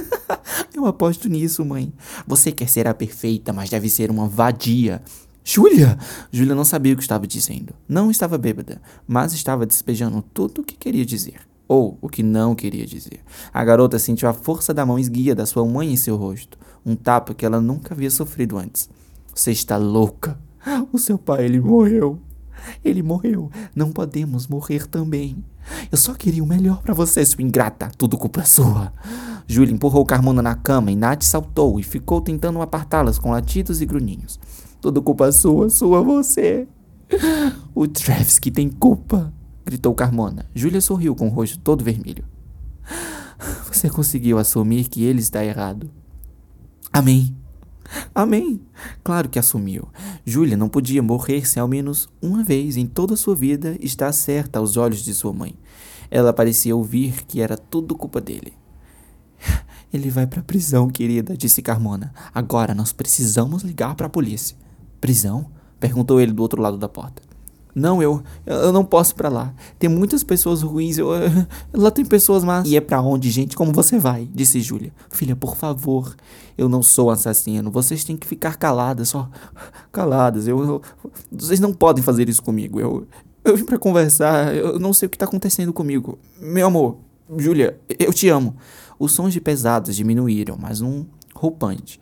eu 0.74 0.86
aposto 0.86 1.30
nisso, 1.30 1.64
mãe. 1.64 1.94
Você 2.28 2.52
quer 2.52 2.70
ser 2.70 2.88
a 2.88 2.94
perfeita, 2.94 3.54
mas 3.54 3.70
deve 3.70 3.90
ser 3.90 4.10
uma 4.10 4.28
vadia. 4.28 5.02
Júlia! 5.44 5.98
Júlia 6.32 6.56
não 6.56 6.66
sabia 6.66 6.94
o 6.94 6.96
que 6.96 7.02
estava 7.02 7.26
dizendo. 7.26 7.74
Não 7.88 8.12
estava 8.12 8.38
bêbada, 8.38 8.82
mas 9.08 9.34
estava 9.34 9.66
despejando 9.66 10.22
tudo 10.34 10.62
o 10.62 10.64
que 10.64 10.76
queria 10.76 11.06
dizer 11.06 11.51
ou 11.72 11.98
o 12.02 12.10
que 12.10 12.22
não 12.22 12.54
queria 12.54 12.86
dizer. 12.86 13.22
A 13.54 13.64
garota 13.64 13.98
sentiu 13.98 14.28
a 14.28 14.34
força 14.34 14.74
da 14.74 14.86
mão 14.86 15.00
esguia 15.00 15.34
da 15.34 15.46
sua 15.46 15.66
mãe 15.66 15.90
em 15.90 15.96
seu 15.96 16.18
rosto, 16.18 16.58
um 16.86 16.98
tapa 16.98 17.34
que 17.34 17.46
ela 17.46 17.62
nunca 17.62 17.94
havia 17.94 18.12
sofrido 18.12 18.58
antes. 18.58 18.90
Você 19.34 19.52
está 19.52 19.78
louca. 19.78 20.38
O 20.92 20.98
seu 20.98 21.18
pai, 21.18 21.46
ele 21.46 21.62
morreu. 21.62 22.20
Ele 22.84 23.02
morreu. 23.02 23.50
Não 23.74 23.90
podemos 23.90 24.50
morrer 24.50 24.86
também. 24.86 25.42
Eu 25.90 25.98
só 25.98 26.14
queria 26.14 26.44
o 26.44 26.48
melhor 26.48 26.82
para 26.82 26.94
você, 26.94 27.26
sua 27.26 27.42
ingrata. 27.42 27.90
Tudo 27.98 28.18
culpa 28.18 28.44
sua. 28.44 28.92
Júlia 29.48 29.74
empurrou 29.74 30.06
Carmona 30.06 30.42
na 30.42 30.56
cama 30.56 30.92
e 30.92 30.96
Nath 30.98 31.24
saltou 31.24 31.80
e 31.80 31.84
ficou 31.84 32.20
tentando 32.20 32.62
apartá-las 32.62 33.18
com 33.18 33.32
latidos 33.32 33.82
e 33.82 33.86
grunhinhos. 33.86 34.38
Tudo 34.82 35.02
culpa 35.02 35.32
sua, 35.32 35.70
sua 35.70 36.02
você. 36.02 36.68
O 37.74 37.88
Travis 37.88 38.40
que 38.40 38.52
tem 38.52 38.68
culpa 38.70 39.34
gritou 39.66 39.94
Carmona. 39.94 40.46
Júlia 40.54 40.82
sorriu 40.82 41.16
com 41.16 41.28
o 41.28 41.32
rosto 41.32 41.60
todo 41.60 41.84
vermelho. 41.84 42.26
Você 43.72 43.90
conseguiu 43.90 44.38
assumir 44.38 44.88
que 44.88 45.04
ele 45.04 45.20
está 45.20 45.44
errado. 45.44 45.90
Amém. 46.92 47.36
Amém. 48.14 48.62
Claro 49.04 49.30
que 49.30 49.40
assumiu. 49.40 49.88
Júlia 50.26 50.56
não 50.56 50.70
podia 50.70 51.02
morrer 51.02 51.48
se 51.48 51.60
ao 51.60 51.68
menos 51.68 52.10
uma 52.22 52.44
vez 52.44 52.78
em 52.78 52.86
toda 52.86 53.14
a 53.14 53.18
sua 53.18 53.36
vida 53.36 53.78
estar 53.80 54.12
certa 54.12 54.60
aos 54.60 54.78
olhos 54.78 55.04
de 55.04 55.14
sua 55.14 55.34
mãe. 55.34 55.56
Ela 56.10 56.34
parecia 56.34 56.76
ouvir 56.76 57.26
que 57.26 57.42
era 57.42 57.58
tudo 57.58 57.96
culpa 57.96 58.20
dele. 58.22 58.54
Ele 59.94 60.10
vai 60.10 60.26
para 60.26 60.40
a 60.40 60.44
prisão, 60.44 60.90
querida, 60.90 61.36
disse 61.36 61.62
Carmona. 61.62 62.14
Agora 62.34 62.74
nós 62.74 62.94
precisamos 62.94 63.64
ligar 63.64 63.96
para 63.96 64.08
a 64.08 64.10
polícia. 64.10 64.56
Prisão? 65.00 65.50
perguntou 65.80 66.22
ele 66.22 66.32
do 66.32 66.42
outro 66.42 66.62
lado 66.62 66.78
da 66.78 66.88
porta. 66.88 67.24
Não, 67.74 68.02
eu, 68.02 68.22
eu 68.46 68.72
não 68.72 68.84
posso 68.84 69.14
ir 69.14 69.16
pra 69.16 69.30
lá. 69.30 69.54
Tem 69.80 69.90
muitas 69.90 70.24
pessoas 70.24 70.62
ruins, 70.62 70.98
eu, 70.98 71.10
lá 71.74 71.90
tem 71.90 72.04
pessoas 72.04 72.44
más. 72.44 72.68
E 72.68 72.76
é 72.76 72.82
pra 72.82 73.02
onde, 73.02 73.30
gente? 73.30 73.56
Como 73.56 73.72
você 73.72 73.98
vai? 73.98 74.28
Disse 74.34 74.60
Júlia. 74.62 74.94
Filha, 75.10 75.36
por 75.36 75.56
favor, 75.56 76.16
eu 76.58 76.68
não 76.68 76.84
sou 76.84 77.10
assassino. 77.10 77.72
Vocês 77.72 78.04
têm 78.04 78.18
que 78.18 78.28
ficar 78.28 78.58
caladas, 78.58 79.10
só 79.10 79.30
caladas. 79.92 80.48
Eu, 80.48 80.64
eu 80.64 80.82
vocês 81.32 81.60
não 81.60 81.74
podem 81.74 82.04
fazer 82.04 82.28
isso 82.28 82.44
comigo. 82.44 82.80
Eu, 82.80 83.08
eu 83.44 83.56
vim 83.56 83.66
pra 83.66 83.78
conversar, 83.78 84.54
eu 84.56 84.78
não 84.78 84.94
sei 84.94 85.08
o 85.08 85.10
que 85.10 85.18
tá 85.18 85.26
acontecendo 85.26 85.72
comigo. 85.72 86.20
Meu 86.40 86.68
amor, 86.68 86.98
Júlia, 87.38 87.80
eu 87.98 88.14
te 88.14 88.28
amo. 88.28 88.56
Os 89.00 89.14
sons 89.14 89.34
de 89.34 89.42
pesados 89.42 89.96
diminuíram, 89.96 90.58
mas 90.60 90.82
um 90.82 91.06
roupante 91.34 92.00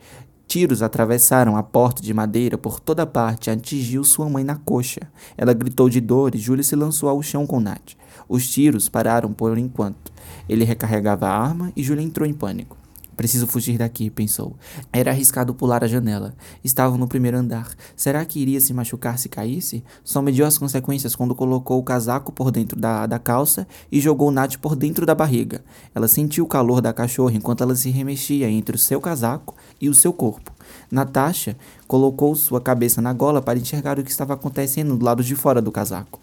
Tiros 0.50 0.82
atravessaram 0.82 1.56
a 1.56 1.62
porta 1.62 2.02
de 2.02 2.12
madeira 2.12 2.58
por 2.58 2.80
toda 2.80 3.06
parte 3.06 3.46
e 3.46 3.50
atingiu 3.52 4.02
sua 4.02 4.28
mãe 4.28 4.42
na 4.42 4.56
coxa. 4.56 5.02
Ela 5.38 5.52
gritou 5.52 5.88
de 5.88 6.00
dor 6.00 6.34
e 6.34 6.38
Júlia 6.38 6.64
se 6.64 6.74
lançou 6.74 7.08
ao 7.08 7.22
chão 7.22 7.46
com 7.46 7.60
Nath. 7.60 7.92
Os 8.28 8.50
tiros 8.50 8.88
pararam 8.88 9.32
por 9.32 9.56
enquanto. 9.56 10.12
Ele 10.48 10.64
recarregava 10.64 11.28
a 11.28 11.38
arma 11.38 11.72
e 11.76 11.84
Júlia 11.84 12.02
entrou 12.02 12.28
em 12.28 12.32
pânico. 12.32 12.76
Preciso 13.16 13.46
fugir 13.46 13.76
daqui, 13.78 14.08
pensou. 14.08 14.56
Era 14.92 15.10
arriscado 15.10 15.54
pular 15.54 15.84
a 15.84 15.86
janela. 15.86 16.34
Estavam 16.64 16.96
no 16.96 17.06
primeiro 17.08 17.36
andar. 17.36 17.68
Será 17.94 18.24
que 18.24 18.40
iria 18.40 18.60
se 18.60 18.72
machucar 18.72 19.18
se 19.18 19.28
caísse? 19.28 19.84
Só 20.02 20.22
mediu 20.22 20.46
as 20.46 20.56
consequências 20.56 21.14
quando 21.14 21.34
colocou 21.34 21.78
o 21.78 21.82
casaco 21.82 22.32
por 22.32 22.50
dentro 22.50 22.80
da, 22.80 23.06
da 23.06 23.18
calça 23.18 23.66
e 23.90 24.00
jogou 24.00 24.30
Nath 24.30 24.56
por 24.56 24.74
dentro 24.74 25.04
da 25.04 25.14
barriga. 25.14 25.62
Ela 25.94 26.08
sentiu 26.08 26.44
o 26.44 26.48
calor 26.48 26.80
da 26.80 26.92
cachorra 26.92 27.34
enquanto 27.34 27.62
ela 27.62 27.76
se 27.76 27.90
remexia 27.90 28.48
entre 28.48 28.76
o 28.76 28.78
seu 28.78 29.00
casaco 29.00 29.54
e 29.80 29.88
o 29.88 29.94
seu 29.94 30.12
corpo. 30.12 30.52
Natasha 30.90 31.56
colocou 31.86 32.34
sua 32.34 32.60
cabeça 32.60 33.02
na 33.02 33.12
gola 33.12 33.42
para 33.42 33.58
enxergar 33.58 33.98
o 33.98 34.02
que 34.02 34.10
estava 34.10 34.34
acontecendo 34.34 34.96
do 34.96 35.04
lado 35.04 35.22
de 35.22 35.34
fora 35.34 35.60
do 35.60 35.72
casaco. 35.72 36.20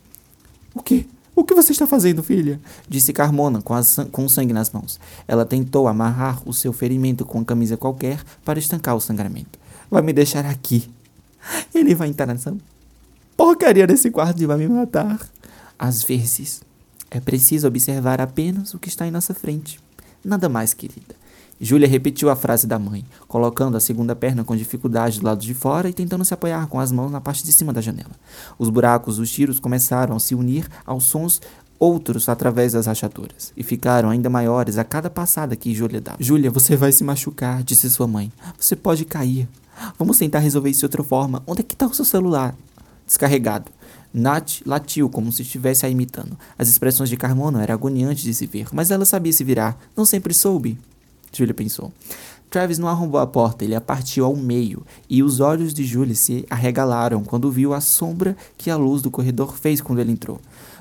O 0.73 0.81
quê? 0.81 1.05
O 1.37 1.43
que 1.43 1.53
você 1.53 1.71
está 1.71 1.85
fazendo, 1.85 2.23
filha? 2.23 2.59
Disse 2.89 3.13
Carmona 3.13 3.61
com, 3.61 3.75
com 4.11 4.27
sangue 4.27 4.53
nas 4.53 4.71
mãos. 4.71 4.99
Ela 5.27 5.45
tentou 5.45 5.87
amarrar 5.87 6.41
o 6.49 6.51
seu 6.51 6.73
ferimento 6.73 7.23
com 7.23 7.37
uma 7.37 7.45
camisa 7.45 7.77
qualquer 7.77 8.19
para 8.43 8.57
estancar 8.57 8.95
o 8.95 8.99
sangramento. 8.99 9.59
Vai 9.87 10.01
me 10.01 10.11
deixar 10.11 10.47
aqui. 10.47 10.89
Ele 11.75 11.93
vai 11.93 12.07
entrar 12.07 12.25
nessa 12.25 12.57
porcaria 13.37 13.85
desse 13.85 14.09
quarto 14.09 14.41
e 14.41 14.47
vai 14.47 14.57
me 14.57 14.67
matar. 14.67 15.29
Às 15.77 16.01
vezes, 16.01 16.63
é 17.11 17.19
preciso 17.19 17.67
observar 17.67 18.19
apenas 18.19 18.73
o 18.73 18.79
que 18.79 18.89
está 18.89 19.05
em 19.05 19.11
nossa 19.11 19.35
frente. 19.35 19.79
Nada 20.25 20.49
mais, 20.49 20.73
querida. 20.73 21.15
Júlia 21.59 21.87
repetiu 21.87 22.29
a 22.29 22.35
frase 22.35 22.67
da 22.67 22.77
mãe, 22.77 23.03
colocando 23.27 23.77
a 23.77 23.79
segunda 23.79 24.15
perna 24.15 24.43
com 24.43 24.55
dificuldade 24.55 25.19
do 25.19 25.25
lado 25.25 25.41
de 25.41 25.53
fora 25.53 25.89
e 25.89 25.93
tentando 25.93 26.23
se 26.23 26.33
apoiar 26.33 26.67
com 26.67 26.79
as 26.79 26.91
mãos 26.91 27.11
na 27.11 27.19
parte 27.19 27.43
de 27.43 27.51
cima 27.51 27.73
da 27.73 27.81
janela. 27.81 28.11
Os 28.59 28.69
buracos 28.69 29.17
dos 29.17 29.31
tiros 29.31 29.59
começaram 29.59 30.15
a 30.15 30.19
se 30.19 30.35
unir 30.35 30.67
aos 30.85 31.05
sons 31.05 31.41
outros 31.79 32.27
através 32.27 32.73
das 32.73 32.85
rachaduras, 32.85 33.53
e 33.55 33.63
ficaram 33.63 34.09
ainda 34.09 34.29
maiores 34.29 34.77
a 34.77 34.83
cada 34.83 35.09
passada 35.09 35.55
que 35.55 35.73
Júlia 35.73 36.01
dava. 36.01 36.17
Júlia, 36.19 36.49
você 36.49 36.75
vai 36.75 36.91
se 36.91 37.03
machucar, 37.03 37.63
disse 37.63 37.89
sua 37.89 38.07
mãe. 38.07 38.31
Você 38.57 38.75
pode 38.75 39.05
cair. 39.05 39.47
Vamos 39.97 40.17
tentar 40.17 40.39
resolver 40.39 40.69
isso 40.69 40.79
de 40.79 40.85
outra 40.85 41.03
forma. 41.03 41.43
Onde 41.45 41.61
é 41.61 41.63
que 41.63 41.75
está 41.75 41.85
o 41.85 41.93
seu 41.93 42.05
celular? 42.05 42.55
Descarregado. 43.05 43.71
Nath 44.13 44.61
latiu 44.65 45.09
como 45.09 45.31
se 45.31 45.43
estivesse 45.43 45.85
a 45.85 45.89
imitando. 45.89 46.37
As 46.57 46.67
expressões 46.67 47.09
de 47.09 47.17
Carmona 47.17 47.61
eram 47.61 47.75
agoniantes 47.75 48.23
de 48.23 48.33
se 48.33 48.47
ver, 48.47 48.67
mas 48.73 48.89
ela 48.89 49.05
sabia 49.05 49.31
se 49.31 49.43
virar. 49.43 49.77
Não 49.95 50.05
sempre 50.05 50.33
soube. 50.33 50.77
Julia 51.37 51.53
pensou. 51.53 51.91
Travis 52.49 52.79
não 52.79 52.87
arrombou 52.87 53.19
a 53.19 53.27
porta, 53.27 53.65
ele 53.65 53.75
a 53.75 53.81
partiu 53.81 54.25
ao 54.25 54.35
meio, 54.35 54.85
e 55.09 55.21
os 55.21 55.41
olhos 55.41 55.73
de 55.73 55.83
Julie 55.83 56.15
se 56.15 56.45
arregalaram 56.49 57.23
quando 57.23 57.51
viu 57.51 57.73
a 57.73 57.81
sombra 57.81 58.37
que 58.57 58.69
a 58.69 58.77
luz 58.77 59.01
do 59.01 59.11
corredor 59.11 59.57
fez 59.57 59.81
quando 59.81 59.99
ele 59.99 60.13
entrou. 60.13 60.39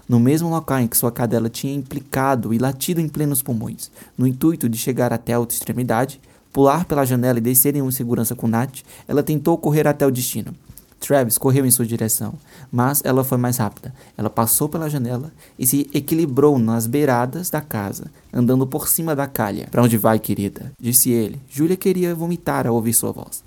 No 0.09 0.21
mesmo 0.21 0.49
local 0.49 0.79
em 0.79 0.87
que 0.87 0.97
sua 0.97 1.11
cadela 1.11 1.51
tinha 1.51 1.75
implicado 1.75 2.55
e 2.55 2.59
latido 2.59 3.01
em 3.01 3.09
plenos 3.09 3.43
pulmões, 3.43 3.91
no 4.17 4.27
intuito 4.27 4.69
de 4.69 4.79
chegar 4.79 5.13
até 5.13 5.33
a 5.33 5.41
outra 5.41 5.57
extremidade, 5.57 6.21
pular 6.53 6.85
pela 6.85 7.05
janela 7.05 7.39
e 7.39 7.43
descer 7.43 7.75
em 7.75 7.91
segurança 7.91 8.37
com 8.37 8.47
Nat, 8.47 8.83
ela 9.09 9.23
tentou 9.23 9.59
correr 9.59 9.89
até 9.89 10.07
o 10.07 10.11
destino. 10.11 10.55
Travis 10.99 11.39
correu 11.39 11.67
em 11.67 11.71
sua 11.71 11.87
direção, 11.87 12.35
mas 12.71 13.03
ela 13.05 13.23
foi 13.23 13.39
mais 13.39 13.59
rápida. 13.59 13.95
Ela 14.17 14.31
passou 14.31 14.69
pela 14.69 14.91
janela 14.91 15.33
e 15.59 15.67
se 15.67 15.89
equilibrou 15.93 16.59
nas 16.59 16.87
beiradas 16.87 17.51
da 17.51 17.61
casa, 17.61 18.11
andando 18.33 18.67
por 18.67 18.89
cima 18.89 19.15
da 19.15 19.27
calha. 19.27 19.69
Para 19.71 19.83
onde 19.83 19.97
vai, 19.97 20.19
querida? 20.19 20.73
disse 20.81 21.11
ele. 21.11 21.41
Julia 21.49 21.77
queria 21.77 22.15
vomitar 22.15 22.67
ao 22.67 22.75
ouvir 22.75 22.93
sua 22.93 23.13
voz. 23.13 23.45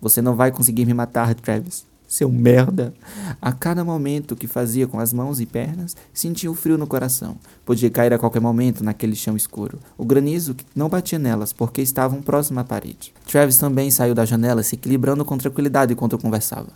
Você 0.00 0.20
não 0.20 0.34
vai 0.34 0.50
conseguir 0.50 0.84
me 0.84 0.94
matar, 0.94 1.34
Travis. 1.34 1.84
Seu 2.12 2.30
merda! 2.30 2.92
A 3.40 3.52
cada 3.52 3.82
momento 3.82 4.36
que 4.36 4.46
fazia 4.46 4.86
com 4.86 5.00
as 5.00 5.14
mãos 5.14 5.40
e 5.40 5.46
pernas, 5.46 5.96
sentia 6.12 6.50
o 6.50 6.54
frio 6.54 6.76
no 6.76 6.86
coração. 6.86 7.38
Podia 7.64 7.88
cair 7.88 8.12
a 8.12 8.18
qualquer 8.18 8.38
momento 8.38 8.84
naquele 8.84 9.16
chão 9.16 9.34
escuro. 9.34 9.78
O 9.96 10.04
granizo 10.04 10.54
não 10.76 10.90
batia 10.90 11.18
nelas 11.18 11.54
porque 11.54 11.80
estavam 11.80 12.20
próximo 12.20 12.60
à 12.60 12.64
parede. 12.64 13.14
Travis 13.26 13.56
também 13.56 13.90
saiu 13.90 14.14
da 14.14 14.26
janela, 14.26 14.62
se 14.62 14.74
equilibrando 14.74 15.24
com 15.24 15.38
tranquilidade 15.38 15.94
enquanto 15.94 16.18
conversava. 16.18 16.68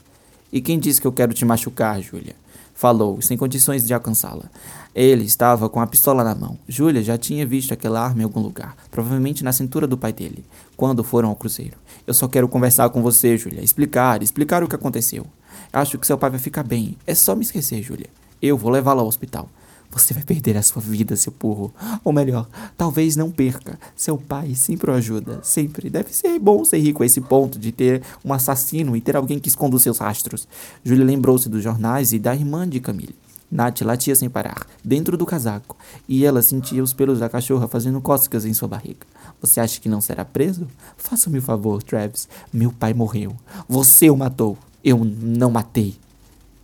E 0.51 0.59
quem 0.63 0.79
disse 0.79 1.03
que 1.03 1.07
eu 1.07 1.13
quero 1.13 1.35
te 1.35 1.45
machucar, 1.45 2.01
Julia? 2.01 2.35
Falou, 2.77 3.23
sem 3.23 3.39
condições 3.39 3.87
de 3.87 3.95
alcançá-la. 3.95 4.51
Ele 4.95 5.25
estava 5.25 5.67
com 5.67 5.81
a 5.81 5.87
pistola 5.87 6.23
na 6.23 6.35
mão. 6.35 6.59
Julia 6.69 7.03
já 7.03 7.17
tinha 7.17 7.47
visto 7.47 7.73
aquela 7.73 8.05
arma 8.05 8.21
em 8.21 8.25
algum 8.25 8.41
lugar, 8.41 8.77
provavelmente 8.91 9.43
na 9.43 9.51
cintura 9.51 9.87
do 9.87 9.97
pai 9.97 10.13
dele, 10.13 10.45
quando 10.77 11.03
foram 11.03 11.31
ao 11.31 11.37
cruzeiro. 11.37 11.79
Eu 12.07 12.13
só 12.13 12.29
quero 12.29 12.47
conversar 12.47 12.91
com 12.91 13.03
você, 13.03 13.39
Julia. 13.39 13.63
Explicar, 13.63 14.23
explicar 14.23 14.63
o 14.63 14.69
que 14.69 14.75
aconteceu. 14.75 15.27
Acho 15.73 15.99
que 15.99 16.07
seu 16.07 16.19
pai 16.19 16.29
vai 16.29 16.39
ficar 16.39 16.63
bem. 16.65 16.99
É 17.07 17.15
só 17.15 17.35
me 17.35 17.43
esquecer, 17.43 17.83
Julia. 17.83 18.11
Eu 18.43 18.59
vou 18.59 18.71
levá-lo 18.71 19.01
ao 19.01 19.07
hospital. 19.07 19.49
Você 19.97 20.13
vai 20.13 20.23
perder 20.23 20.59
a 20.59 20.63
sua 20.63 20.83
vida, 20.83 21.17
seu 21.17 21.33
burro. 21.33 21.73
Ou 22.05 22.13
melhor, 22.13 22.47
talvez 22.77 23.17
não 23.17 23.31
perca. 23.31 23.79
Seu 23.97 24.19
pai 24.19 24.55
sempre 24.55 24.91
o 24.91 24.95
ajuda. 24.95 25.41
Sempre. 25.43 25.89
Deve 25.89 26.13
ser 26.13 26.39
bom 26.39 26.67
ser 26.67 26.79
rico 26.81 27.03
a 27.03 27.07
esse 27.07 27.19
ponto 27.19 27.59
de 27.59 27.73
ter 27.73 28.03
um 28.23 28.31
assassino 28.31 28.95
e 28.95 29.01
ter 29.01 29.17
alguém 29.17 29.39
que 29.39 29.49
esconda 29.49 29.75
os 29.75 29.83
seus 29.83 29.97
rastros. 29.97 30.47
Julia 30.85 31.03
lembrou-se 31.03 31.49
dos 31.49 31.63
jornais 31.63 32.13
e 32.13 32.19
da 32.19 32.35
irmã 32.35 32.69
de 32.69 32.79
Camille. 32.79 33.17
Nath 33.51 33.81
latia 33.81 34.15
sem 34.15 34.29
parar, 34.29 34.67
dentro 34.85 35.17
do 35.17 35.25
casaco, 35.25 35.77
e 36.07 36.27
ela 36.27 36.43
sentia 36.43 36.83
os 36.83 36.93
pelos 36.93 37.21
da 37.21 37.29
cachorra 37.29 37.69
fazendo 37.69 38.01
cócegas 38.01 38.45
em 38.45 38.53
sua 38.53 38.69
barriga. 38.69 39.07
Você 39.41 39.61
acha 39.61 39.81
que 39.81 39.89
não 39.89 40.03
será 40.03 40.27
preso? 40.27 40.67
Faça-me 40.99 41.39
o 41.39 41.43
favor, 41.43 41.83
Travis. 41.83 42.29
Meu 42.53 42.71
pai 42.71 42.93
morreu. 42.93 43.35
Você 43.67 44.11
o 44.11 44.17
matou. 44.17 44.59
Eu 44.85 45.03
não 45.05 45.51
matei. 45.51 45.95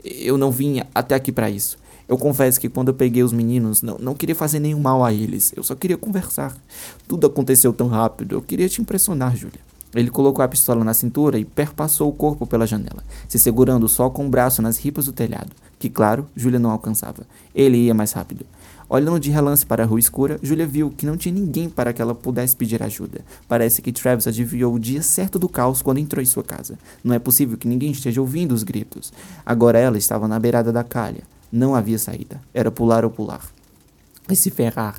Eu 0.04 0.36
não 0.36 0.50
vim 0.50 0.82
até 0.94 1.14
aqui 1.14 1.32
para 1.32 1.48
isso. 1.48 1.78
Eu 2.08 2.18
confesso 2.18 2.60
que 2.60 2.68
quando 2.68 2.88
eu 2.88 2.94
peguei 2.94 3.22
os 3.22 3.32
meninos, 3.32 3.82
não, 3.82 3.96
não 3.98 4.14
queria 4.14 4.34
fazer 4.34 4.58
nenhum 4.58 4.80
mal 4.80 5.04
a 5.04 5.12
eles. 5.12 5.52
Eu 5.56 5.62
só 5.62 5.74
queria 5.74 5.96
conversar. 5.96 6.56
Tudo 7.08 7.26
aconteceu 7.26 7.72
tão 7.72 7.88
rápido. 7.88 8.34
Eu 8.34 8.42
queria 8.42 8.68
te 8.68 8.80
impressionar, 8.80 9.36
Julia. 9.36 9.60
Ele 9.94 10.10
colocou 10.10 10.42
a 10.42 10.48
pistola 10.48 10.82
na 10.84 10.94
cintura 10.94 11.38
e 11.38 11.44
perpassou 11.44 12.08
o 12.08 12.12
corpo 12.12 12.46
pela 12.46 12.66
janela, 12.66 13.04
se 13.28 13.38
segurando 13.38 13.86
só 13.88 14.08
com 14.08 14.26
o 14.26 14.28
braço 14.28 14.62
nas 14.62 14.78
ripas 14.78 15.04
do 15.04 15.12
telhado, 15.12 15.50
que, 15.78 15.90
claro, 15.90 16.26
Julia 16.34 16.58
não 16.58 16.70
alcançava. 16.70 17.26
Ele 17.54 17.76
ia 17.76 17.92
mais 17.92 18.12
rápido. 18.12 18.46
Olhando 18.88 19.20
de 19.20 19.30
relance 19.30 19.64
para 19.64 19.84
a 19.84 19.86
rua 19.86 19.98
escura, 19.98 20.38
Julia 20.42 20.66
viu 20.66 20.90
que 20.90 21.06
não 21.06 21.16
tinha 21.16 21.34
ninguém 21.34 21.68
para 21.68 21.92
que 21.92 22.02
ela 22.02 22.14
pudesse 22.14 22.56
pedir 22.56 22.82
ajuda. 22.82 23.20
Parece 23.48 23.80
que 23.80 23.92
Travis 23.92 24.26
adivinhou 24.26 24.74
o 24.74 24.78
dia 24.78 25.02
certo 25.02 25.38
do 25.38 25.48
caos 25.48 25.80
quando 25.80 25.98
entrou 25.98 26.22
em 26.22 26.26
sua 26.26 26.42
casa. 26.42 26.78
Não 27.02 27.14
é 27.14 27.18
possível 27.18 27.56
que 27.56 27.68
ninguém 27.68 27.90
esteja 27.90 28.20
ouvindo 28.20 28.52
os 28.52 28.62
gritos. 28.62 29.12
Agora 29.46 29.78
ela 29.78 29.96
estava 29.96 30.28
na 30.28 30.38
beirada 30.38 30.70
da 30.70 30.84
calha. 30.84 31.22
Não 31.52 31.74
havia 31.74 31.98
saída. 31.98 32.40
Era 32.54 32.70
pular 32.70 33.04
ou 33.04 33.10
pular. 33.10 33.46
E 34.28 34.34
se 34.34 34.50
ferrar. 34.50 34.98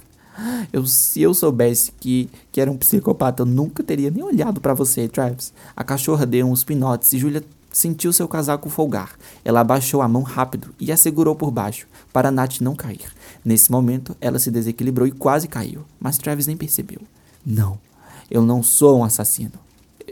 Eu, 0.72 0.86
se 0.86 1.22
eu 1.22 1.34
soubesse 1.34 1.92
que, 2.00 2.30
que 2.52 2.62
era 2.62 2.72
um 2.72 2.78
psicopata, 2.78 3.42
eu 3.42 3.46
nunca 3.46 3.84
teria 3.84 4.12
nem 4.12 4.24
olhado 4.24 4.62
para 4.62 4.74
você, 4.74 5.08
Travis. 5.08 5.52
A 5.76 5.84
cachorra 5.84 6.26
deu 6.26 6.48
uns 6.48 6.64
pinotes 6.64 7.14
e 7.14 7.18
Julia 7.18 7.44
sentiu 7.72 8.14
seu 8.14 8.28
casaco 8.28 8.70
folgar. 8.70 9.12
Ela 9.44 9.62
abaixou 9.62 10.02
a 10.02 10.08
mão 10.08 10.22
rápido 10.22 10.74
e 10.80 10.92
a 10.92 10.98
segurou 10.98 11.36
por 11.36 11.52
baixo, 11.52 11.88
para 12.12 12.32
Nat 12.32 12.62
não 12.62 12.76
cair. 12.76 13.12
Nesse 13.44 13.72
momento, 13.72 14.16
ela 14.22 14.40
se 14.40 14.52
desequilibrou 14.52 15.08
e 15.08 15.12
quase 15.12 15.48
caiu, 15.48 15.84
mas 16.00 16.18
Travis 16.18 16.48
nem 16.48 16.56
percebeu. 16.56 17.02
Não, 17.46 17.78
eu 18.30 18.44
não 18.44 18.64
sou 18.64 19.00
um 19.00 19.04
assassino. 19.04 19.54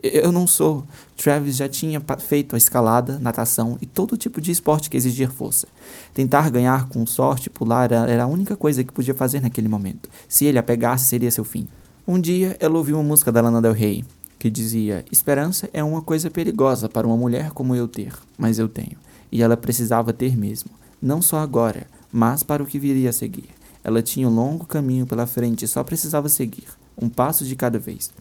Eu 0.04 0.32
não 0.32 0.48
sou. 0.48 0.84
Travis 1.16 1.56
já 1.56 1.70
tinha 1.70 2.02
feito 2.20 2.56
a 2.56 2.58
escalada, 2.58 3.20
natação 3.20 3.78
e 3.82 3.86
todo 3.86 4.18
tipo 4.18 4.42
de 4.42 4.52
esporte 4.52 4.90
que 4.90 4.98
exigia 4.98 5.30
força. 5.30 5.68
Tentar 6.14 6.50
ganhar 6.50 6.88
com 6.88 7.06
sorte 7.06 7.50
pular 7.50 7.92
era 7.92 8.24
a 8.24 8.28
única 8.28 8.56
coisa 8.56 8.84
que 8.84 8.92
podia 8.92 9.14
fazer 9.14 9.42
naquele 9.42 9.68
momento. 9.68 10.10
Se 10.28 10.46
ele 10.46 10.58
a 10.58 10.64
pegasse, 10.64 11.06
seria 11.06 11.30
seu 11.30 11.44
fim. 11.44 11.68
Um 12.08 12.20
dia, 12.20 12.58
ela 12.60 12.78
ouviu 12.78 12.98
uma 12.98 13.04
música 13.04 13.32
da 13.32 13.42
Lana 13.42 13.62
Del 13.62 13.74
Rey, 13.74 14.04
que 14.40 14.50
dizia: 14.50 15.06
Esperança 15.12 15.70
é 15.72 15.84
uma 15.84 16.02
coisa 16.02 16.32
perigosa 16.32 16.90
para 16.90 17.06
uma 17.06 17.16
mulher 17.16 17.52
como 17.52 17.76
eu 17.76 17.88
ter, 17.88 18.14
mas 18.38 18.58
eu 18.58 18.68
tenho. 18.68 18.98
E 19.32 19.44
ela 19.44 19.56
precisava 19.56 20.12
ter 20.12 20.36
mesmo. 20.36 20.72
Não 21.00 21.22
só 21.22 21.38
agora, 21.38 21.86
mas 22.12 22.42
para 22.42 22.64
o 22.64 22.66
que 22.66 22.80
viria 22.80 23.12
a 23.12 23.14
seguir. 23.14 23.50
Ela 23.84 24.02
tinha 24.02 24.28
um 24.28 24.34
longo 24.34 24.66
caminho 24.66 25.06
pela 25.06 25.28
frente 25.28 25.66
e 25.66 25.68
só 25.68 25.84
precisava 25.84 26.28
seguir, 26.28 26.66
um 27.00 27.08
passo 27.08 27.46
de 27.46 27.56
cada 27.56 27.80
vez. 27.80 28.12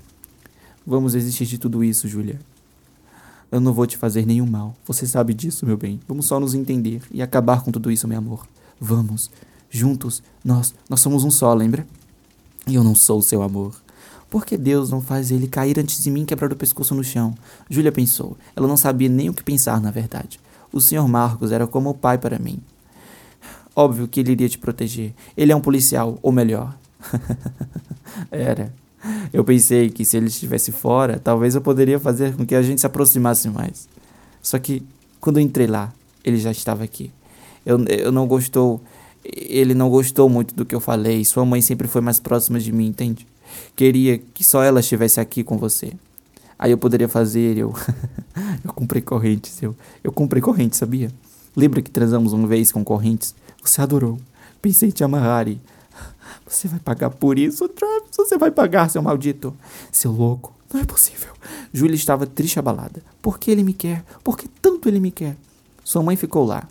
Vamos 0.87 1.13
desistir 1.13 1.47
de 1.47 1.59
tudo 1.59 1.85
isso, 1.85 2.09
Julia. 2.09 2.41
Eu 3.51 3.61
não 3.61 3.73
vou 3.73 3.87
te 3.87 3.97
fazer 3.97 4.25
nenhum 4.25 4.47
mal. 4.47 4.75
Você 4.87 5.07
sabe 5.07 5.35
disso, 5.35 5.67
meu 5.67 5.77
bem. 5.77 6.01
Vamos 6.07 6.27
só 6.27 6.39
nos 6.39 6.55
entender 6.55 7.03
e 7.11 7.21
acabar 7.21 7.63
com 7.63 7.73
tudo 7.73 7.91
isso, 7.91 8.07
meu 8.07 8.19
amor. 8.19 8.47
Vamos. 8.81 9.31
Juntos, 9.69 10.23
nós, 10.45 10.75
nós 10.89 11.01
somos 11.01 11.25
um 11.25 11.31
só, 11.31 11.53
lembra? 11.53 11.87
E 12.67 12.75
eu 12.75 12.85
não 12.85 12.95
sou 12.95 13.19
o 13.19 13.23
seu 13.23 13.43
amor. 13.43 13.75
Por 14.31 14.47
que 14.47 14.57
Deus 14.57 14.91
não 14.91 15.01
faz 15.01 15.33
ele 15.33 15.49
cair 15.49 15.79
antes 15.79 16.03
de 16.03 16.11
mim 16.11 16.25
quebrar 16.25 16.53
o 16.53 16.57
pescoço 16.57 16.95
no 16.95 17.03
chão? 17.03 17.35
Júlia 17.69 17.91
pensou. 17.91 18.37
Ela 18.55 18.69
não 18.69 18.77
sabia 18.77 19.09
nem 19.09 19.29
o 19.29 19.35
que 19.35 19.43
pensar, 19.43 19.81
na 19.81 19.91
verdade. 19.91 20.39
O 20.73 20.81
Sr. 20.81 21.09
Marcos 21.09 21.51
era 21.51 21.67
como 21.67 21.91
o 21.91 21.95
pai 21.95 22.17
para 22.17 22.39
mim. 22.39 22.61
Óbvio 23.75 24.07
que 24.07 24.21
ele 24.21 24.33
iria 24.33 24.49
te 24.49 24.59
proteger. 24.59 25.13
Ele 25.37 25.51
é 25.51 25.57
um 25.57 25.61
policial, 25.61 26.19
ou 26.23 26.31
melhor. 26.31 26.77
era. 28.31 28.73
Eu 29.33 29.45
pensei 29.45 29.91
que 29.91 30.05
se 30.05 30.17
ele 30.17 30.27
estivesse 30.27 30.73
fora, 30.73 31.19
talvez 31.19 31.55
eu 31.55 31.61
poderia 31.61 31.99
fazer 31.99 32.35
com 32.37 32.45
que 32.45 32.55
a 32.55 32.63
gente 32.63 32.81
se 32.81 32.87
aproximasse 32.87 33.49
mais. 33.49 33.89
Só 34.43 34.59
que 34.59 34.83
quando 35.21 35.39
eu 35.39 35.43
entrei 35.43 35.67
lá, 35.67 35.93
ele 36.25 36.39
já 36.39 36.51
estava 36.51 36.85
aqui. 36.85 37.11
Eu, 37.65 37.83
eu 37.87 38.13
não 38.13 38.27
gostou, 38.27 38.81
ele 39.25 39.75
não 39.75 39.89
gostou 39.91 40.29
muito 40.29 40.55
do 40.55 40.65
que 40.65 40.75
eu 40.75 40.81
falei. 40.81 41.25
Sua 41.25 41.45
mãe 41.45 41.61
sempre 41.61 41.87
foi 41.89 42.01
mais 42.01 42.19
próxima 42.19 42.59
de 42.59 42.73
mim, 42.73 42.87
entende? 42.89 43.27
Queria 43.77 44.19
que 44.19 44.45
só 44.45 44.63
ela 44.63 44.81
estivesse 44.81 45.21
aqui 45.21 45.43
com 45.43 45.59
você. 45.59 45.93
Aí 46.59 46.71
eu 46.71 46.79
poderia 46.79 47.09
fazer, 47.09 47.57
eu 47.57 47.75
eu 48.65 48.73
comprei 48.73 49.03
correntes, 49.03 49.63
eu 49.63 49.75
eu 50.05 50.13
comprei 50.13 50.43
correntes, 50.43 50.79
sabia? 50.79 51.11
Lembra 51.57 51.83
que 51.83 51.91
transamos 51.91 52.33
uma 52.33 52.47
vez 52.47 52.71
com 52.71 52.85
correntes? 52.85 53.35
Você 53.63 53.81
adorou. 53.81 54.19
Pensei 54.63 54.89
em 54.89 54.93
te 54.93 55.03
amarrar 55.03 55.49
e 55.49 55.59
você 56.47 56.69
vai 56.69 56.81
pagar 56.81 57.11
por 57.11 57.39
isso, 57.39 57.69
Travis. 57.69 58.17
Você 58.17 58.37
vai 58.39 58.51
pagar, 58.51 58.91
seu 58.91 59.03
maldito. 59.03 59.55
Seu 59.91 60.13
louco. 60.13 60.53
Não 60.73 60.81
é 60.81 60.85
possível. 60.85 61.33
Julia 61.73 61.97
estava 61.97 62.27
triste 62.27 62.59
abalada. 62.59 63.03
Por 63.21 63.39
que 63.39 63.51
ele 63.51 63.63
me 63.63 63.73
quer? 63.73 64.05
Por 64.23 64.37
que 64.39 64.49
tanto 64.49 64.89
ele 64.89 65.01
me 65.01 65.11
quer? 65.11 65.37
Sua 65.83 66.03
mãe 66.03 66.17
ficou 66.17 66.45
lá. 66.45 66.69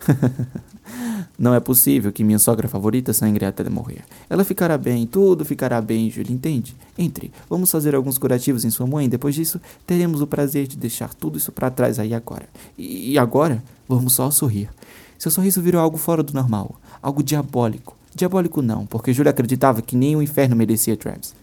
Não 1.38 1.54
é 1.54 1.60
possível 1.60 2.12
que 2.12 2.24
minha 2.24 2.38
sogra 2.38 2.68
favorita 2.68 3.12
sangre 3.12 3.44
até 3.44 3.68
morrer. 3.68 4.04
Ela 4.28 4.44
ficará 4.44 4.78
bem, 4.78 5.06
tudo 5.06 5.44
ficará 5.44 5.80
bem, 5.80 6.10
Julia, 6.10 6.32
entende? 6.32 6.76
Entre, 6.96 7.32
vamos 7.48 7.70
fazer 7.70 7.94
alguns 7.94 8.18
curativos 8.18 8.64
em 8.64 8.70
sua 8.70 8.86
mãe. 8.86 9.08
Depois 9.08 9.34
disso, 9.34 9.60
teremos 9.86 10.20
o 10.20 10.26
prazer 10.26 10.66
de 10.66 10.76
deixar 10.76 11.12
tudo 11.14 11.36
isso 11.36 11.52
para 11.52 11.70
trás 11.70 11.98
aí 11.98 12.14
agora. 12.14 12.48
E 12.78 13.18
agora, 13.18 13.62
vamos 13.88 14.14
só 14.14 14.30
sorrir. 14.30 14.70
Seu 15.18 15.30
sorriso 15.30 15.62
virou 15.62 15.80
algo 15.80 15.96
fora 15.96 16.22
do 16.22 16.32
normal, 16.32 16.76
algo 17.02 17.22
diabólico. 17.22 17.95
Diabólico 18.16 18.62
não, 18.62 18.86
porque 18.86 19.12
Júlia 19.12 19.30
acreditava 19.30 19.82
que 19.82 19.94
nem 19.94 20.16
o 20.16 20.22
inferno 20.22 20.56
merecia 20.56 20.96
Travis. 20.96 21.34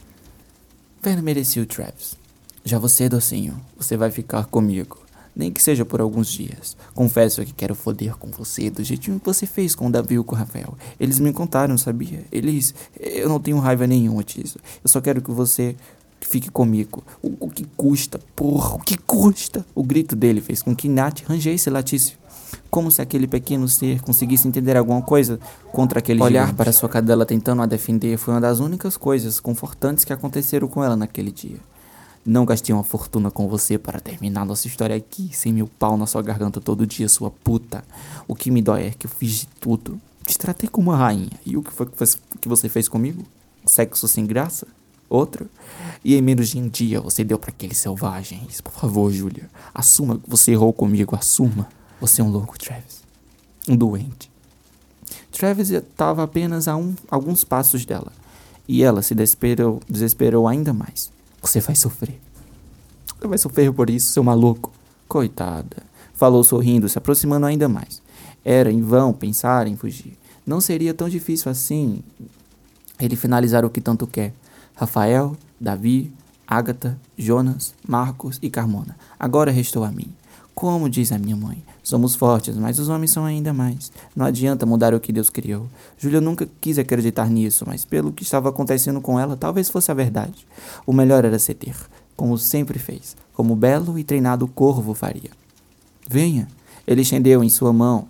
O 0.97 0.99
inferno 1.01 1.21
merecia 1.21 1.61
o 1.61 1.67
Travis. 1.67 2.15
Já 2.65 2.79
você, 2.79 3.07
docinho, 3.07 3.61
você 3.77 3.95
vai 3.95 4.09
ficar 4.09 4.45
comigo. 4.45 4.97
Nem 5.35 5.51
que 5.51 5.61
seja 5.61 5.85
por 5.85 6.01
alguns 6.01 6.27
dias. 6.29 6.75
Confesso 6.95 7.45
que 7.45 7.53
quero 7.53 7.75
foder 7.75 8.15
com 8.15 8.29
você 8.29 8.71
do 8.71 8.83
jeitinho 8.83 9.19
que 9.19 9.25
você 9.25 9.45
fez 9.45 9.75
com 9.75 9.87
o 9.87 9.91
Davi 9.91 10.15
e 10.15 10.23
com 10.23 10.35
o 10.35 10.37
Rafael. 10.37 10.75
Eles 10.99 11.19
me 11.19 11.31
contaram, 11.31 11.77
sabia? 11.77 12.25
Eles. 12.31 12.73
Eu 12.99 13.29
não 13.29 13.39
tenho 13.39 13.59
raiva 13.59 13.85
nenhuma 13.85 14.23
disso. 14.23 14.57
Eu 14.83 14.89
só 14.89 14.99
quero 14.99 15.21
que 15.21 15.31
você 15.31 15.75
fique 16.21 16.49
comigo. 16.49 17.03
O, 17.21 17.35
o 17.39 17.49
que 17.49 17.65
custa? 17.77 18.19
Porra, 18.35 18.75
o 18.75 18.79
que 18.79 18.97
custa? 18.97 19.63
O 19.75 19.83
grito 19.83 20.15
dele 20.15 20.41
fez 20.41 20.63
com 20.63 20.75
que 20.75 20.89
Nat 20.89 21.21
rangesse 21.23 21.69
Latício 21.69 22.17
como 22.69 22.91
se 22.91 23.01
aquele 23.01 23.27
pequeno 23.27 23.67
ser 23.67 24.01
conseguisse 24.01 24.47
entender 24.47 24.75
alguma 24.77 25.01
coisa 25.01 25.39
contra 25.71 25.99
aquele 25.99 26.21
Olhar 26.21 26.53
para 26.53 26.71
sua 26.71 26.89
cadela 26.89 27.25
tentando 27.25 27.61
a 27.61 27.65
defender 27.65 28.17
foi 28.17 28.33
uma 28.33 28.41
das 28.41 28.59
únicas 28.59 28.97
coisas 28.97 29.39
confortantes 29.39 30.03
que 30.03 30.13
aconteceram 30.13 30.67
com 30.67 30.83
ela 30.83 30.95
naquele 30.95 31.31
dia. 31.31 31.57
Não 32.25 32.45
gastei 32.45 32.73
uma 32.73 32.83
fortuna 32.85 33.29
com 33.29 33.49
você 33.49 33.77
para 33.77 33.99
terminar 33.99 34.45
nossa 34.45 34.65
história 34.65 34.95
aqui, 34.95 35.29
sem 35.33 35.51
meu 35.51 35.67
pau 35.67 35.97
na 35.97 36.05
sua 36.05 36.21
garganta 36.21 36.61
todo 36.61 36.87
dia, 36.87 37.09
sua 37.09 37.29
puta. 37.29 37.83
O 38.27 38.33
que 38.33 38.49
me 38.49 38.61
dói 38.61 38.87
é 38.87 38.91
que 38.91 39.05
eu 39.05 39.11
fiz 39.11 39.41
de 39.41 39.47
tudo. 39.59 39.99
Te 40.25 40.37
tratei 40.37 40.69
como 40.69 40.91
uma 40.91 40.97
rainha. 40.97 41.31
E 41.45 41.57
o 41.57 41.61
que 41.61 41.71
foi 41.71 41.85
que 42.39 42.47
você 42.47 42.69
fez 42.69 42.87
comigo? 42.87 43.23
Sexo 43.65 44.07
sem 44.07 44.25
graça? 44.25 44.65
Outro? 45.09 45.49
E 46.03 46.15
em 46.15 46.21
menos 46.21 46.47
de 46.47 46.57
um 46.57 46.69
dia 46.69 47.01
você 47.01 47.25
deu 47.25 47.37
para 47.37 47.49
aqueles 47.49 47.77
selvagens. 47.77 48.61
Por 48.61 48.71
favor, 48.71 49.11
Julia, 49.11 49.49
assuma 49.73 50.17
que 50.17 50.29
você 50.29 50.53
errou 50.53 50.71
comigo, 50.71 51.15
assuma. 51.17 51.67
Você 52.03 52.19
é 52.19 52.23
um 52.25 52.29
louco, 52.29 52.59
Travis. 52.59 53.01
Um 53.65 53.77
doente. 53.77 54.29
Travis 55.31 55.69
estava 55.69 56.21
apenas 56.21 56.67
a 56.67 56.75
um, 56.75 56.93
alguns 57.09 57.45
passos 57.45 57.85
dela. 57.85 58.11
E 58.67 58.83
ela 58.83 59.01
se 59.01 59.15
desesperou, 59.15 59.79
desesperou 59.87 60.45
ainda 60.45 60.73
mais. 60.73 61.09
Você 61.41 61.61
vai 61.61 61.77
sofrer. 61.77 62.19
Você 63.17 63.25
vai 63.25 63.37
sofrer 63.37 63.71
por 63.71 63.89
isso, 63.89 64.11
seu 64.11 64.21
maluco. 64.21 64.69
Coitada. 65.07 65.77
Falou 66.13 66.43
sorrindo, 66.43 66.89
se 66.89 66.97
aproximando 66.97 67.45
ainda 67.45 67.69
mais. 67.69 68.01
Era 68.43 68.69
em 68.69 68.81
vão 68.81 69.13
pensar 69.13 69.65
em 69.65 69.77
fugir. 69.77 70.17
Não 70.45 70.59
seria 70.59 70.93
tão 70.93 71.07
difícil 71.07 71.49
assim 71.49 72.03
ele 72.99 73.15
finalizar 73.15 73.63
o 73.63 73.69
que 73.69 73.79
tanto 73.79 74.05
quer. 74.05 74.33
Rafael, 74.75 75.37
Davi, 75.57 76.11
Ágata, 76.45 76.99
Jonas, 77.17 77.73
Marcos 77.87 78.39
e 78.41 78.49
Carmona. 78.49 78.97
Agora 79.17 79.51
restou 79.51 79.85
a 79.85 79.89
mim. 79.89 80.13
Como 80.55 80.87
diz 80.87 81.11
a 81.11 81.17
minha 81.17 81.35
mãe, 81.35 81.63
somos 81.81 82.15
fortes, 82.15 82.55
mas 82.55 82.77
os 82.77 82.87
homens 82.87 83.11
são 83.11 83.25
ainda 83.25 83.51
mais. 83.51 83.91
Não 84.15 84.25
adianta 84.25 84.65
mudar 84.65 84.93
o 84.93 84.99
que 84.99 85.11
Deus 85.11 85.29
criou. 85.29 85.67
Júlia 85.97 86.21
nunca 86.21 86.47
quis 86.61 86.77
acreditar 86.77 87.29
nisso, 87.29 87.65
mas 87.67 87.83
pelo 87.83 88.11
que 88.11 88.23
estava 88.23 88.49
acontecendo 88.49 89.01
com 89.01 89.19
ela, 89.19 89.35
talvez 89.35 89.69
fosse 89.69 89.89
a 89.89 89.95
verdade. 89.95 90.47
O 90.85 90.93
melhor 90.93 91.25
era 91.25 91.39
ceder, 91.39 91.75
como 92.15 92.37
sempre 92.37 92.77
fez, 92.77 93.17
como 93.33 93.55
belo 93.55 93.97
e 93.97 94.03
treinado 94.03 94.47
corvo 94.47 94.93
faria. 94.93 95.31
Venha! 96.07 96.47
Ele 96.85 97.01
estendeu 97.01 97.43
em 97.43 97.49
sua 97.49 97.73
mão. 97.73 98.07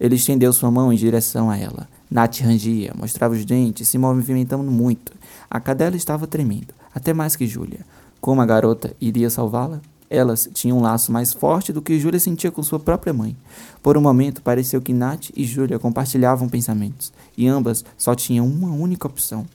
Ele 0.00 0.16
estendeu 0.16 0.52
sua 0.52 0.70
mão 0.70 0.92
em 0.92 0.96
direção 0.96 1.48
a 1.50 1.56
ela. 1.56 1.88
Nath 2.10 2.40
rangia, 2.40 2.92
mostrava 2.96 3.34
os 3.34 3.44
dentes, 3.44 3.88
se 3.88 3.98
movimentando 3.98 4.70
muito. 4.70 5.12
A 5.50 5.60
cadela 5.60 5.96
estava 5.96 6.26
tremendo, 6.26 6.74
até 6.94 7.12
mais 7.12 7.36
que 7.36 7.46
Júlia. 7.46 7.80
Como 8.20 8.40
a 8.40 8.46
garota 8.46 8.94
iria 9.00 9.30
salvá-la? 9.30 9.80
Elas 10.08 10.48
tinham 10.52 10.78
um 10.78 10.82
laço 10.82 11.10
mais 11.10 11.32
forte 11.32 11.72
do 11.72 11.82
que 11.82 11.98
Júlia 11.98 12.20
sentia 12.20 12.50
com 12.50 12.62
sua 12.62 12.78
própria 12.78 13.12
mãe. 13.12 13.36
Por 13.82 13.96
um 13.96 14.00
momento, 14.00 14.40
pareceu 14.42 14.80
que 14.80 14.92
Nath 14.92 15.30
e 15.36 15.44
Júlia 15.44 15.78
compartilhavam 15.78 16.48
pensamentos, 16.48 17.12
e 17.36 17.48
ambas 17.48 17.84
só 17.98 18.14
tinham 18.14 18.46
uma 18.46 18.70
única 18.70 19.06
opção, 19.06 19.46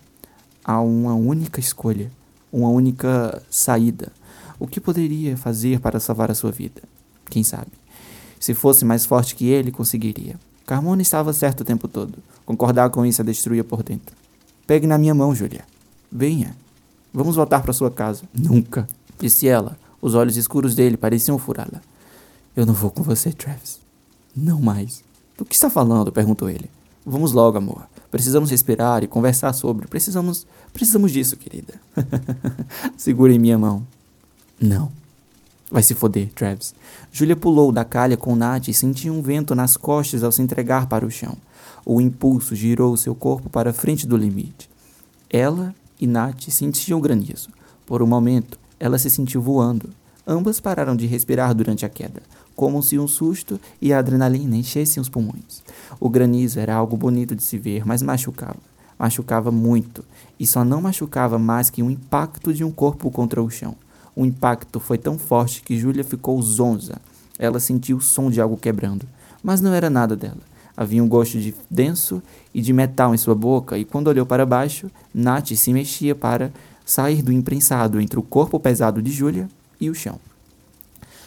a 0.64 0.82
uma 0.82 1.14
única 1.14 1.60
escolha, 1.60 2.12
uma 2.52 2.70
única 2.70 3.42
saída. 3.50 4.12
O 4.60 4.68
que 4.68 4.80
poderia 4.80 5.38
fazer 5.38 5.80
para 5.80 6.00
salvar 6.00 6.30
a 6.30 6.36
sua 6.36 6.52
vida? 6.52 6.82
Quem 7.30 7.44
sabe? 7.44 7.72
Se 8.40 8.54
fosse 8.54 8.84
mais 8.84 9.06
forte 9.06 9.36
que 9.36 9.48
ele, 9.48 9.72
conseguiria. 9.72 10.36
Carmona 10.66 11.02
estava 11.02 11.34
certo 11.34 11.62
o 11.62 11.66
tempo 11.66 11.88
todo. 11.88 12.18
Concordar 12.46 12.90
com 12.90 13.06
isso 13.06 13.22
a 13.22 13.26
destruía 13.26 13.64
por 13.64 13.84
dentro. 13.84 14.16
Pegue 14.68 14.86
na 14.86 14.98
minha 14.98 15.16
mão, 15.16 15.34
Júlia. 15.34 15.64
Venha. 16.12 16.56
Vamos 17.14 17.36
voltar 17.36 17.62
para 17.62 17.74
sua 17.74 17.92
casa. 17.92 18.24
Nunca, 18.34 18.88
disse 19.20 19.48
ela, 19.48 19.78
os 20.02 20.16
olhos 20.16 20.36
escuros 20.36 20.76
dele 20.76 20.98
pareciam 20.98 21.38
furá-la. 21.38 21.82
Eu 22.56 22.66
não 22.66 22.74
vou 22.74 22.90
com 22.90 23.04
você, 23.04 23.32
Travis. 23.32 23.80
Não 24.36 24.62
mais. 24.62 25.04
Do 25.38 25.46
que 25.46 25.56
está 25.56 25.70
falando? 25.70 26.12
perguntou 26.12 26.50
ele. 26.50 26.70
Vamos 27.06 27.32
logo, 27.32 27.58
amor. 27.58 27.88
Precisamos 28.10 28.50
respirar 28.52 29.04
e 29.04 29.08
conversar 29.08 29.54
sobre. 29.54 29.88
Precisamos. 29.88 30.46
Precisamos 30.74 31.12
disso, 31.12 31.38
querida. 31.38 31.74
Segure 32.98 33.38
minha 33.40 33.58
mão. 33.58 33.86
Não. 34.60 34.92
Vai 35.72 35.82
se 35.82 35.96
foder, 35.96 36.30
Travis. 36.34 36.76
Julia 37.12 37.36
pulou 37.36 37.72
da 37.72 37.86
calha 37.86 38.18
com 38.18 38.36
Nath 38.36 38.68
e 38.68 38.74
sentiu 38.74 39.14
um 39.14 39.22
vento 39.22 39.56
nas 39.56 39.78
costas 39.78 40.24
ao 40.24 40.32
se 40.32 40.42
entregar 40.42 40.88
para 40.88 41.06
o 41.06 41.10
chão. 41.10 41.38
O 41.86 42.02
impulso 42.02 42.54
girou 42.54 42.96
seu 42.98 43.16
corpo 43.16 43.50
para 43.50 43.70
a 43.70 43.74
frente 43.74 44.06
do 44.06 44.18
limite. 44.18 44.70
Ela 45.30 45.74
e 46.00 46.06
Nath 46.06 46.50
sentiam 46.50 47.00
granizo. 47.00 47.50
Por 47.86 48.04
um 48.04 48.08
momento, 48.08 48.60
ela 48.82 48.98
se 48.98 49.12
sentiu 49.12 49.40
voando. 49.40 49.92
Ambas 50.26 50.60
pararam 50.60 50.96
de 50.96 51.06
respirar 51.06 51.54
durante 51.54 51.86
a 51.86 51.90
queda, 51.90 52.24
como 52.56 52.82
se 52.82 52.98
um 52.98 53.08
susto 53.08 53.60
e 53.80 53.94
a 53.94 54.00
adrenalina 54.00 54.56
enchessem 54.58 55.00
os 55.00 55.08
pulmões. 55.08 55.64
O 56.00 56.10
granizo 56.10 56.60
era 56.60 56.74
algo 56.74 56.98
bonito 56.98 57.36
de 57.36 57.44
se 57.44 57.60
ver, 57.60 57.86
mas 57.86 58.02
machucava. 58.02 58.58
Machucava 58.98 59.52
muito, 59.52 60.04
e 60.40 60.48
só 60.48 60.66
não 60.66 60.82
machucava 60.82 61.38
mais 61.38 61.70
que 61.70 61.84
um 61.84 61.92
impacto 61.92 62.52
de 62.52 62.64
um 62.64 62.72
corpo 62.72 63.12
contra 63.12 63.42
o 63.42 63.52
chão. 63.52 63.76
O 64.16 64.26
impacto 64.26 64.80
foi 64.80 64.98
tão 64.98 65.18
forte 65.18 65.62
que 65.62 65.78
Júlia 65.78 66.04
ficou 66.04 66.42
zonza. 66.42 67.00
Ela 67.38 67.60
sentiu 67.60 67.98
o 67.98 68.02
som 68.02 68.32
de 68.32 68.42
algo 68.42 68.58
quebrando, 68.58 69.08
mas 69.44 69.62
não 69.62 69.74
era 69.74 69.92
nada 69.92 70.16
dela. 70.16 70.42
Havia 70.76 71.04
um 71.04 71.08
gosto 71.08 71.40
de 71.40 71.54
denso 71.70 72.22
e 72.54 72.62
de 72.62 72.74
metal 72.74 73.14
em 73.14 73.18
sua 73.18 73.36
boca, 73.36 73.78
e 73.78 73.86
quando 73.86 74.08
olhou 74.08 74.26
para 74.26 74.46
baixo, 74.46 74.90
Nath 75.14 75.52
se 75.54 75.72
mexia 75.72 76.16
para 76.16 76.52
sair 76.92 77.22
do 77.22 77.32
imprensado 77.32 78.02
entre 78.02 78.20
o 78.20 78.22
corpo 78.22 78.60
pesado 78.60 79.02
de 79.02 79.12
Júlia 79.12 79.48
e 79.80 79.90
o 79.90 79.96
chão. 79.96 80.20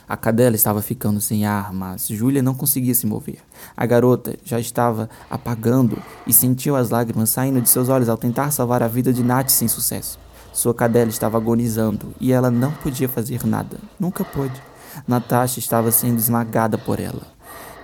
A 0.07 0.15
cadela 0.15 0.55
estava 0.55 0.83
ficando 0.83 1.23
sem 1.23 1.47
ar, 1.47 1.73
mas 1.73 2.07
Júlia 2.07 2.43
não 2.43 2.55
conseguia 2.55 2.95
se 2.95 3.07
mover. 3.07 3.39
A 3.75 3.87
garota 3.87 4.37
já 4.45 4.61
estava 4.61 5.09
apagando 5.31 6.03
e 6.27 6.35
sentiu 6.35 6.77
as 6.77 6.91
lágrimas 6.91 7.31
saindo 7.31 7.63
de 7.63 7.71
seus 7.71 7.89
olhos 7.89 8.11
ao 8.11 8.19
tentar 8.19 8.51
salvar 8.51 8.83
a 8.83 8.89
vida 8.89 9.11
de 9.11 9.23
Nath 9.23 9.49
sem 9.49 9.67
sucesso. 9.67 10.19
Sua 10.53 10.75
cadela 10.75 11.09
estava 11.09 11.39
agonizando 11.39 12.15
e 12.21 12.31
ela 12.31 12.51
não 12.51 12.71
podia 12.71 13.09
fazer 13.09 13.47
nada. 13.47 13.79
Nunca 13.99 14.23
pôde. 14.23 14.63
Natasha 15.09 15.61
estava 15.61 15.91
sendo 15.91 16.19
esmagada 16.19 16.77
por 16.77 17.01
ela. 17.01 17.27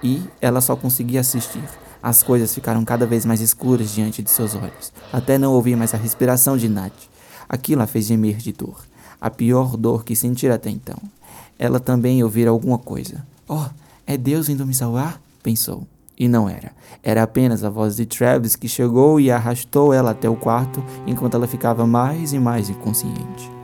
E 0.02 0.22
ela 0.38 0.60
só 0.60 0.76
conseguia 0.76 1.20
assistir. 1.20 1.64
As 2.02 2.22
coisas 2.22 2.54
ficaram 2.54 2.84
cada 2.84 3.06
vez 3.06 3.24
mais 3.24 3.40
escuras 3.40 3.90
diante 3.90 4.22
de 4.22 4.30
seus 4.30 4.54
olhos, 4.54 4.92
até 5.10 5.38
não 5.38 5.54
ouvir 5.54 5.76
mais 5.76 5.94
a 5.94 5.96
respiração 5.96 6.58
de 6.58 6.68
Nath. 6.68 7.08
Aquilo 7.52 7.82
a 7.82 7.86
fez 7.88 8.06
gemer 8.06 8.36
de 8.36 8.52
dor, 8.52 8.78
a 9.20 9.28
pior 9.28 9.76
dor 9.76 10.04
que 10.04 10.14
sentira 10.14 10.54
até 10.54 10.70
então. 10.70 10.96
Ela 11.58 11.80
também 11.80 12.22
ouvira 12.22 12.50
alguma 12.50 12.78
coisa. 12.78 13.26
Oh, 13.48 13.66
é 14.06 14.16
Deus 14.16 14.48
indo 14.48 14.64
me 14.64 14.72
salvar? 14.72 15.20
pensou. 15.42 15.84
E 16.16 16.28
não 16.28 16.48
era. 16.48 16.70
Era 17.02 17.24
apenas 17.24 17.64
a 17.64 17.68
voz 17.70 17.96
de 17.96 18.06
Travis 18.06 18.54
que 18.54 18.68
chegou 18.68 19.18
e 19.18 19.32
arrastou 19.32 19.92
ela 19.92 20.12
até 20.12 20.28
o 20.28 20.36
quarto 20.36 20.80
enquanto 21.08 21.34
ela 21.34 21.48
ficava 21.48 21.84
mais 21.84 22.32
e 22.32 22.38
mais 22.38 22.70
inconsciente. 22.70 23.59